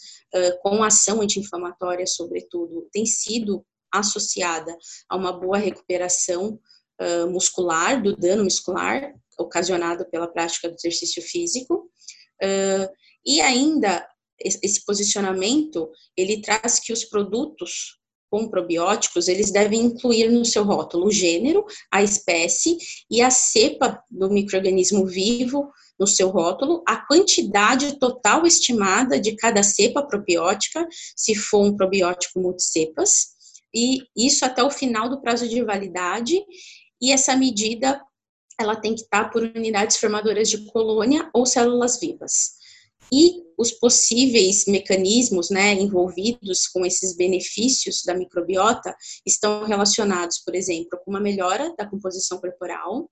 com 0.61 0.81
ação 0.81 1.21
anti-inflamatória, 1.21 2.07
sobretudo, 2.07 2.87
tem 2.91 3.05
sido 3.05 3.65
associada 3.91 4.77
a 5.09 5.17
uma 5.17 5.33
boa 5.33 5.57
recuperação 5.57 6.57
muscular, 7.29 8.01
do 8.01 8.15
dano 8.15 8.45
muscular 8.45 9.13
ocasionado 9.37 10.05
pela 10.09 10.27
prática 10.27 10.69
do 10.69 10.75
exercício 10.75 11.21
físico. 11.21 11.89
Uh, 12.41 12.87
e 13.25 13.41
ainda, 13.41 14.07
esse 14.39 14.85
posicionamento, 14.85 15.89
ele 16.15 16.41
traz 16.41 16.79
que 16.79 16.93
os 16.93 17.03
produtos 17.03 17.97
com 18.29 18.49
probióticos, 18.49 19.27
eles 19.27 19.51
devem 19.51 19.81
incluir 19.81 20.29
no 20.29 20.43
seu 20.43 20.63
rótulo 20.63 21.07
o 21.07 21.11
gênero, 21.11 21.65
a 21.91 22.03
espécie 22.03 22.77
e 23.09 23.21
a 23.21 23.31
cepa 23.31 24.01
do 24.11 24.29
microorganismo 24.29 25.05
vivo 25.05 25.71
no 25.99 26.05
seu 26.05 26.29
rótulo, 26.29 26.83
a 26.87 26.97
quantidade 26.97 27.97
total 27.97 28.45
estimada 28.45 29.19
de 29.19 29.35
cada 29.35 29.63
cepa 29.63 30.03
probiótica, 30.03 30.85
se 31.15 31.33
for 31.35 31.65
um 31.65 31.75
probiótico 31.75 32.39
multicepas, 32.39 33.37
e 33.73 33.99
isso 34.15 34.45
até 34.45 34.63
o 34.63 34.69
final 34.69 35.09
do 35.09 35.21
prazo 35.21 35.47
de 35.47 35.63
validade, 35.63 36.39
e 37.01 37.11
essa 37.11 37.35
medida 37.35 38.01
ela 38.59 38.75
tem 38.75 38.95
que 38.95 39.01
estar 39.01 39.29
por 39.29 39.43
unidades 39.43 39.97
formadoras 39.97 40.49
de 40.49 40.65
colônia 40.71 41.29
ou 41.33 41.45
células 41.45 41.99
vivas. 41.99 42.57
E 43.11 43.43
os 43.57 43.71
possíveis 43.71 44.65
mecanismos 44.67 45.49
né, 45.49 45.73
envolvidos 45.73 46.67
com 46.67 46.85
esses 46.85 47.15
benefícios 47.15 48.03
da 48.03 48.13
microbiota 48.13 48.95
estão 49.25 49.63
relacionados, 49.63 50.39
por 50.39 50.53
exemplo, 50.53 50.99
com 51.03 51.11
uma 51.11 51.19
melhora 51.19 51.73
da 51.77 51.85
composição 51.87 52.39
corporal, 52.39 53.09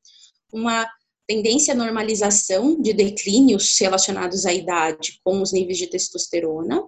uma 0.52 0.88
tendência 1.28 1.74
à 1.74 1.78
normalização 1.78 2.80
de 2.80 2.94
declínios 2.94 3.76
relacionados 3.80 4.46
à 4.46 4.54
idade 4.54 5.20
com 5.24 5.42
os 5.42 5.52
níveis 5.52 5.78
de 5.78 5.88
testosterona, 5.88 6.84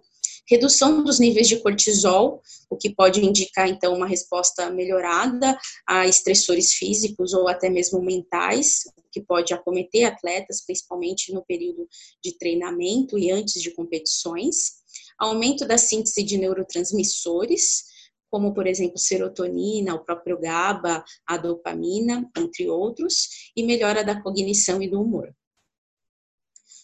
redução 0.49 1.03
dos 1.03 1.19
níveis 1.19 1.47
de 1.47 1.57
cortisol, 1.57 2.41
o 2.69 2.77
que 2.77 2.89
pode 2.89 3.23
indicar 3.23 3.67
então 3.67 3.93
uma 3.93 4.07
resposta 4.07 4.69
melhorada 4.69 5.57
a 5.86 6.07
estressores 6.07 6.73
físicos 6.73 7.33
ou 7.33 7.47
até 7.47 7.69
mesmo 7.69 8.01
mentais, 8.01 8.83
que 9.12 9.21
pode 9.21 9.53
acometer 9.53 10.05
atletas, 10.05 10.63
principalmente 10.65 11.33
no 11.33 11.43
período 11.43 11.88
de 12.23 12.38
treinamento 12.38 13.17
e 13.17 13.31
antes 13.31 13.62
de 13.62 13.71
competições, 13.71 14.77
aumento 15.17 15.65
da 15.65 15.77
síntese 15.77 16.23
de 16.23 16.38
neurotransmissores, 16.38 17.86
como 18.29 18.53
por 18.53 18.67
exemplo 18.67 18.97
serotonina, 18.97 19.95
o 19.95 20.03
próprio 20.03 20.39
GABA, 20.39 21.03
a 21.25 21.38
dopamina, 21.38 22.29
entre 22.38 22.69
outros, 22.69 23.51
e 23.55 23.63
melhora 23.63 24.03
da 24.03 24.21
cognição 24.21 24.81
e 24.81 24.89
do 24.89 25.01
humor. 25.01 25.33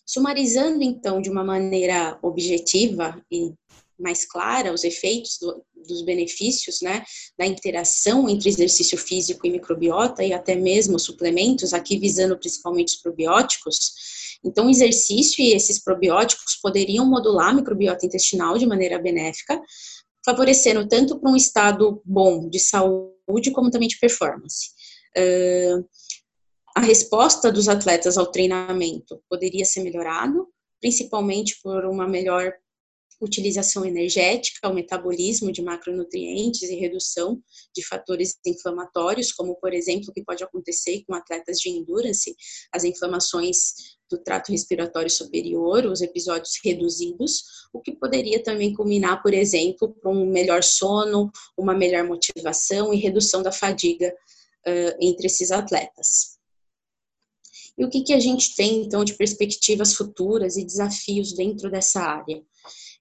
Sumarizando, 0.06 0.84
então, 0.84 1.22
de 1.22 1.30
uma 1.30 1.44
maneira 1.44 2.18
objetiva 2.22 3.22
e 3.32 3.54
mais 3.98 4.26
clara 4.26 4.74
os 4.74 4.84
efeitos 4.84 5.38
do, 5.39 5.63
dos 5.88 6.02
benefícios, 6.04 6.82
né, 6.82 7.04
da 7.38 7.46
interação 7.46 8.28
entre 8.28 8.50
exercício 8.50 8.98
físico 8.98 9.46
e 9.46 9.52
microbiota 9.52 10.24
e 10.24 10.34
até 10.34 10.56
mesmo 10.56 11.00
suplementos, 11.00 11.74
aqui 11.74 11.98
visando 11.98 12.38
principalmente 12.38 12.96
os 12.96 13.02
probióticos. 13.02 13.94
Então, 14.44 14.68
o 14.68 14.70
exercício 14.70 15.42
e 15.44 15.54
esses 15.54 15.82
probióticos 15.82 16.56
poderiam 16.62 17.06
modular 17.06 17.50
a 17.50 17.54
microbiota 17.54 18.06
intestinal 18.06 18.58
de 18.58 18.66
maneira 18.66 19.00
benéfica, 19.00 19.62
favorecendo 20.26 20.88
tanto 20.88 21.20
para 21.20 21.32
um 21.32 21.36
estado 21.36 22.02
bom 22.06 22.50
de 22.50 22.60
saúde 22.60 23.52
como 23.54 23.70
também 23.70 23.88
de 23.88 24.00
performance. 24.00 24.72
Uh, 25.16 25.86
resposta 26.84 27.52
dos 27.52 27.67
atletas 27.67 28.17
ao 28.17 28.28
treinamento 28.28 29.22
poderia 29.30 29.65
ser 29.65 29.82
melhorado, 29.82 30.48
principalmente 30.80 31.60
por 31.63 31.86
uma 31.86 32.08
melhor 32.08 32.54
utilização 33.24 33.86
energética, 33.86 34.67
o 34.67 34.74
metabolismo 34.74 35.52
de 35.52 35.62
macronutrientes 35.62 36.63
e 36.63 36.76
redução 36.76 37.41
de 37.74 37.86
fatores 37.86 38.38
inflamatórios, 38.46 39.32
como 39.32 39.56
por 39.56 39.74
exemplo, 39.74 40.10
o 40.10 40.13
que 40.13 40.24
pode 40.24 40.43
acontecer 40.43 41.04
com 41.08 41.15
atletas 41.15 41.58
de 41.58 41.69
endurance, 41.69 42.36
as 42.72 42.84
inflamações 42.84 43.74
do 44.10 44.17
trato 44.17 44.52
respiratório 44.52 45.10
superior, 45.10 45.86
os 45.86 46.02
episódios 46.02 46.60
reduzidos, 46.63 47.43
o 47.74 47.82
que 47.82 47.96
poderia 47.96 48.43
também 48.43 48.74
culminar, 48.74 49.22
por 49.22 49.34
exemplo, 49.34 49.96
para 50.02 50.12
um 50.12 50.26
melhor 50.26 50.62
sono, 50.62 51.32
uma 51.58 51.74
melhor 51.74 52.04
motivação 52.04 52.93
e 52.93 52.98
redução 52.98 53.41
da 53.41 53.52
fadiga 53.52 54.13
uh, 54.67 54.98
entre 55.00 55.28
esses 55.28 55.52
atletas. 55.52 56.33
E 57.78 57.84
o 57.84 57.90
que, 57.90 58.02
que 58.02 58.14
a 58.14 58.20
gente 58.20 58.56
tem, 58.56 58.84
então, 58.84 59.04
de 59.04 59.14
perspectivas 59.14 59.94
futuras 59.94 60.58
e 60.58 60.66
desafios 60.66 61.34
dentro 61.34 61.70
dessa 61.70 62.02
área? 62.02 62.42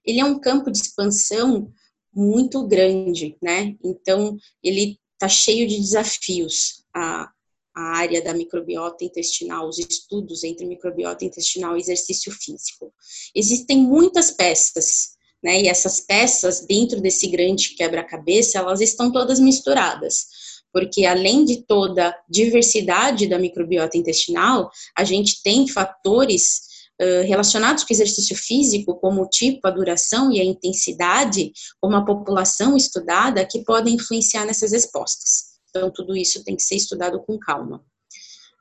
Ele 0.05 0.19
é 0.19 0.25
um 0.25 0.39
campo 0.39 0.71
de 0.71 0.79
expansão 0.79 1.71
muito 2.13 2.65
grande, 2.67 3.37
né? 3.41 3.75
Então, 3.83 4.37
ele 4.63 4.99
está 5.13 5.29
cheio 5.29 5.67
de 5.67 5.77
desafios. 5.77 6.83
A, 6.93 7.31
a 7.75 7.97
área 7.97 8.21
da 8.21 8.33
microbiota 8.33 9.03
intestinal, 9.03 9.67
os 9.67 9.79
estudos 9.79 10.43
entre 10.43 10.65
microbiota 10.65 11.25
intestinal 11.25 11.75
e 11.75 11.79
exercício 11.79 12.31
físico. 12.31 12.93
Existem 13.33 13.77
muitas 13.77 14.29
peças, 14.29 15.13
né? 15.43 15.61
E 15.61 15.67
essas 15.67 15.99
peças, 15.99 16.65
dentro 16.65 17.01
desse 17.01 17.27
grande 17.27 17.69
quebra-cabeça, 17.69 18.59
elas 18.59 18.79
estão 18.79 19.11
todas 19.11 19.39
misturadas 19.39 20.42
porque 20.73 21.05
além 21.05 21.45
de 21.45 21.63
toda 21.65 22.13
diversidade 22.27 23.27
da 23.27 23.37
microbiota 23.37 23.97
intestinal, 23.97 24.71
a 24.97 25.03
gente 25.03 25.41
tem 25.43 25.67
fatores 25.67 26.73
relacionados 27.25 27.83
com 27.83 27.93
exercício 27.93 28.35
físico, 28.35 28.95
como 28.95 29.23
o 29.23 29.27
tipo, 29.27 29.67
a 29.67 29.71
duração 29.71 30.31
e 30.31 30.39
a 30.39 30.43
intensidade, 30.43 31.51
como 31.81 31.97
a 31.97 32.05
população 32.05 32.77
estudada, 32.77 33.45
que 33.45 33.63
podem 33.63 33.95
influenciar 33.95 34.45
nessas 34.45 34.71
respostas. 34.71 35.53
Então, 35.69 35.91
tudo 35.91 36.15
isso 36.15 36.43
tem 36.43 36.55
que 36.55 36.63
ser 36.63 36.75
estudado 36.75 37.21
com 37.25 37.37
calma. 37.37 37.83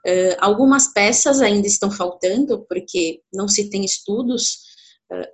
Uh, 0.04 0.34
algumas 0.40 0.92
peças 0.92 1.40
ainda 1.40 1.66
estão 1.66 1.90
faltando, 1.90 2.64
porque 2.68 3.20
não 3.32 3.46
se 3.46 3.70
tem 3.70 3.84
estudos 3.84 4.71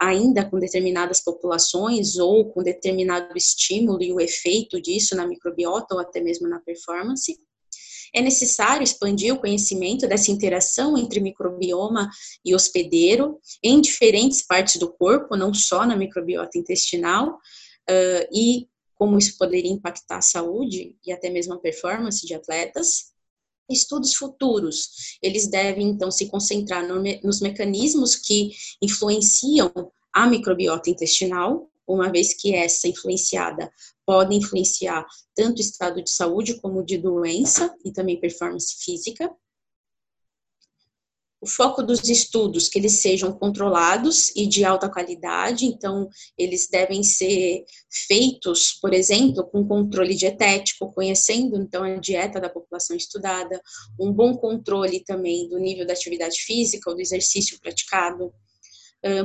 ainda 0.01 0.45
com 0.45 0.59
determinadas 0.59 1.21
populações 1.21 2.17
ou 2.17 2.51
com 2.51 2.62
determinado 2.62 3.37
estímulo 3.37 4.03
e 4.03 4.12
o 4.12 4.21
efeito 4.21 4.81
disso 4.81 5.14
na 5.14 5.27
microbiota 5.27 5.95
ou 5.95 6.01
até 6.01 6.21
mesmo 6.21 6.49
na 6.49 6.61
performance. 6.61 7.38
É 8.14 8.21
necessário 8.21 8.83
expandir 8.83 9.35
o 9.35 9.38
conhecimento 9.38 10.07
dessa 10.07 10.31
interação 10.31 10.97
entre 10.97 11.21
microbioma 11.21 12.09
e 12.45 12.55
hospedeiro 12.55 13.38
em 13.62 13.81
diferentes 13.81 14.47
partes 14.47 14.77
do 14.77 14.91
corpo, 14.91 15.37
não 15.37 15.53
só 15.53 15.87
na 15.87 15.97
microbiota 15.97 16.59
intestinal, 16.59 17.35
uh, 17.35 18.29
e 18.33 18.67
como 18.95 19.19
isso 19.19 19.37
poderia 19.38 19.71
impactar 19.71 20.19
a 20.19 20.23
saúde 20.23 20.97
e 21.07 21.12
até 21.12 21.31
mesmo 21.31 21.55
a 21.55 21.61
performance 21.61 22.27
de 22.27 22.35
atletas. 22.35 23.12
Estudos 23.68 24.14
futuros, 24.14 25.18
eles 25.22 25.46
devem 25.46 25.88
então 25.88 26.11
se 26.11 26.26
concentrar 26.26 26.87
no, 26.87 27.02
nos 27.22 27.40
mecanismos 27.40 28.16
que 28.16 28.53
influenciam 28.80 29.70
a 30.12 30.26
microbiota 30.26 30.90
intestinal, 30.90 31.70
uma 31.86 32.11
vez 32.11 32.34
que 32.34 32.55
essa 32.55 32.88
influenciada 32.88 33.70
pode 34.07 34.34
influenciar 34.34 35.07
tanto 35.34 35.59
o 35.59 35.61
estado 35.61 36.03
de 36.03 36.11
saúde 36.11 36.61
como 36.61 36.84
de 36.84 36.99
doença 36.99 37.74
e 37.84 37.93
também 37.93 38.18
performance 38.18 38.76
física 38.82 39.30
o 41.41 41.47
foco 41.47 41.82
dos 41.82 42.09
estudos 42.09 42.68
que 42.68 42.78
eles 42.78 43.01
sejam 43.01 43.32
controlados 43.32 44.30
e 44.34 44.47
de 44.47 44.64
alta 44.64 44.89
qualidade, 44.89 45.66
então 45.66 46.09
eles 46.36 46.68
devem 46.68 47.03
ser 47.03 47.64
feitos, 48.07 48.72
por 48.80 48.93
exemplo, 48.93 49.45
com 49.45 49.66
controle 49.66 50.14
dietético, 50.14 50.93
conhecendo 50.93 51.57
então 51.57 51.84
a 51.84 51.97
dieta 51.97 52.41
da 52.41 52.49
população 52.49 52.97
estudada, 52.97 53.61
um 53.99 54.12
bom 54.12 54.36
controle 54.36 55.05
também 55.05 55.49
do 55.49 55.59
nível 55.59 55.86
da 55.86 55.93
atividade 55.93 56.41
física 56.41 56.91
ou 56.91 56.97
do 56.97 57.03
exercício 57.03 57.59
praticado, 57.61 58.32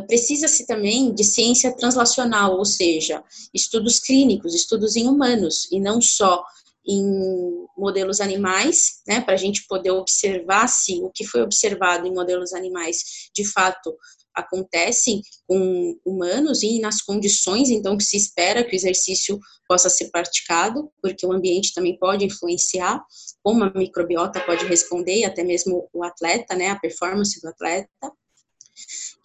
Precisa-se 0.08 0.68
também 0.68 1.14
de 1.14 1.24
ciência 1.24 1.76
translacional, 1.76 2.58
ou 2.58 2.66
seja, 2.66 3.24
estudos 3.52 4.00
clínicos, 4.00 4.54
estudos 4.54 4.96
em 4.96 5.08
humanos, 5.08 5.68
e 5.72 5.80
não 5.80 6.00
só 6.00 6.44
em 6.86 7.68
modelos 7.78 8.20
animais, 8.20 9.02
né, 9.08 9.22
para 9.22 9.34
a 9.34 9.38
gente 9.38 9.66
poder 9.68 9.92
observar 9.92 10.68
se 10.68 11.02
o 11.02 11.10
que 11.10 11.26
foi 11.26 11.42
observado 11.42 12.08
em 12.08 12.14
modelos 12.14 12.54
animais 12.54 13.30
de 13.34 13.46
fato 13.46 13.96
acontece 14.34 15.22
com 15.48 15.96
humanos 16.06 16.64
e 16.64 16.80
nas 16.80 17.02
condições 17.02 17.70
então 17.70 17.96
que 17.96 18.04
se 18.04 18.18
espera 18.18 18.64
que 18.64 18.74
o 18.74 18.76
exercício 18.76 19.40
possa 19.68 19.90
ser 19.90 20.10
praticado, 20.10 20.92
porque 21.02 21.26
o 21.26 21.32
ambiente 21.32 21.74
também 21.74 21.98
pode 21.98 22.26
influenciar, 22.26 23.04
como 23.42 23.64
a 23.64 23.74
microbiota 23.74 24.40
pode 24.42 24.66
responder 24.66 25.20
e 25.20 25.26
até 25.26 25.44
mesmo 25.44 25.90
o 25.94 26.04
atleta, 26.04 26.56
né, 26.56 26.70
a 26.70 26.80
performance 26.80 27.40
do 27.42 27.48
atleta. 27.48 28.12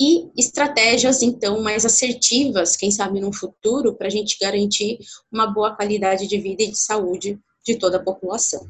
E 0.01 0.31
estratégias, 0.37 1.23
então, 1.23 1.61
mais 1.61 1.85
assertivas, 1.85 2.77
quem 2.77 2.91
sabe 2.91 3.21
no 3.21 3.33
futuro, 3.33 3.97
para 3.97 4.07
a 4.07 4.11
gente 4.11 4.39
garantir 4.41 4.99
uma 5.33 5.47
boa 5.47 5.75
qualidade 5.75 6.27
de 6.27 6.39
vida 6.39 6.63
e 6.63 6.71
de 6.71 6.79
saúde 6.79 7.39
de 7.65 7.77
toda 7.77 7.99
a 7.99 8.03
população. 8.03 8.67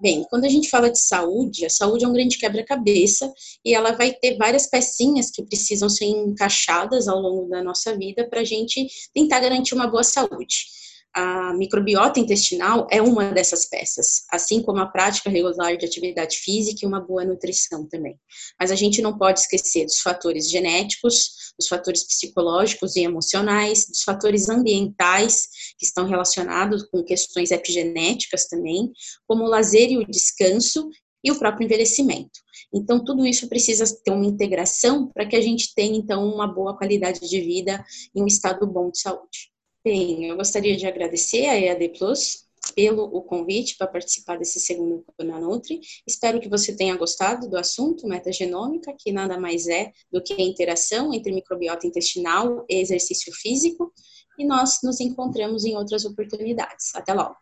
Bem, 0.00 0.24
quando 0.30 0.46
a 0.46 0.48
gente 0.48 0.70
fala 0.70 0.90
de 0.90 0.98
saúde, 0.98 1.66
a 1.66 1.70
saúde 1.70 2.06
é 2.06 2.08
um 2.08 2.12
grande 2.12 2.38
quebra-cabeça 2.38 3.30
e 3.62 3.74
ela 3.74 3.92
vai 3.92 4.14
ter 4.14 4.38
várias 4.38 4.66
pecinhas 4.66 5.30
que 5.30 5.42
precisam 5.42 5.90
ser 5.90 6.06
encaixadas 6.06 7.06
ao 7.06 7.20
longo 7.20 7.50
da 7.50 7.62
nossa 7.62 7.94
vida 7.94 8.26
para 8.26 8.40
a 8.40 8.44
gente 8.44 8.88
tentar 9.12 9.40
garantir 9.40 9.74
uma 9.74 9.86
boa 9.86 10.02
saúde. 10.02 10.79
A 11.14 11.52
microbiota 11.54 12.20
intestinal 12.20 12.86
é 12.90 13.02
uma 13.02 13.32
dessas 13.32 13.68
peças, 13.68 14.22
assim 14.30 14.62
como 14.62 14.78
a 14.78 14.86
prática 14.86 15.28
regular 15.28 15.76
de 15.76 15.84
atividade 15.84 16.36
física 16.36 16.80
e 16.82 16.86
uma 16.86 17.00
boa 17.00 17.24
nutrição 17.24 17.84
também. 17.88 18.16
Mas 18.58 18.70
a 18.70 18.76
gente 18.76 19.02
não 19.02 19.18
pode 19.18 19.40
esquecer 19.40 19.84
dos 19.84 19.98
fatores 19.98 20.48
genéticos, 20.48 21.52
dos 21.58 21.66
fatores 21.66 22.04
psicológicos 22.06 22.94
e 22.94 23.00
emocionais, 23.00 23.86
dos 23.88 24.02
fatores 24.02 24.48
ambientais, 24.48 25.48
que 25.76 25.84
estão 25.84 26.06
relacionados 26.06 26.84
com 26.84 27.02
questões 27.02 27.50
epigenéticas 27.50 28.46
também, 28.46 28.92
como 29.26 29.44
o 29.44 29.48
lazer 29.48 29.90
e 29.90 29.98
o 29.98 30.06
descanso 30.06 30.88
e 31.24 31.30
o 31.32 31.38
próprio 31.38 31.64
envelhecimento. 31.64 32.40
Então, 32.72 33.02
tudo 33.02 33.26
isso 33.26 33.48
precisa 33.48 33.84
ter 34.04 34.12
uma 34.12 34.26
integração 34.26 35.08
para 35.08 35.26
que 35.26 35.34
a 35.34 35.40
gente 35.40 35.74
tenha, 35.74 35.96
então, 35.96 36.24
uma 36.24 36.46
boa 36.46 36.76
qualidade 36.76 37.28
de 37.28 37.40
vida 37.40 37.84
e 38.14 38.22
um 38.22 38.26
estado 38.26 38.64
bom 38.66 38.90
de 38.90 39.00
saúde. 39.00 39.49
Bem, 39.82 40.26
eu 40.26 40.36
gostaria 40.36 40.76
de 40.76 40.86
agradecer 40.86 41.46
a 41.46 41.58
EAD 41.58 41.88
Plus 41.98 42.44
pelo 42.74 43.04
o 43.04 43.22
convite 43.22 43.78
para 43.78 43.86
participar 43.86 44.36
desse 44.36 44.60
segundo 44.60 45.02
Nutri. 45.18 45.80
Espero 46.06 46.38
que 46.38 46.50
você 46.50 46.76
tenha 46.76 46.94
gostado 46.98 47.48
do 47.48 47.56
assunto 47.56 48.06
metagenômica, 48.06 48.94
que 48.98 49.10
nada 49.10 49.40
mais 49.40 49.66
é 49.68 49.90
do 50.12 50.22
que 50.22 50.34
a 50.34 50.42
interação 50.42 51.14
entre 51.14 51.32
microbiota 51.32 51.86
intestinal 51.86 52.66
e 52.68 52.78
exercício 52.78 53.32
físico. 53.32 53.90
E 54.38 54.44
nós 54.44 54.80
nos 54.84 55.00
encontramos 55.00 55.64
em 55.64 55.74
outras 55.74 56.04
oportunidades. 56.04 56.94
Até 56.94 57.14
logo! 57.14 57.36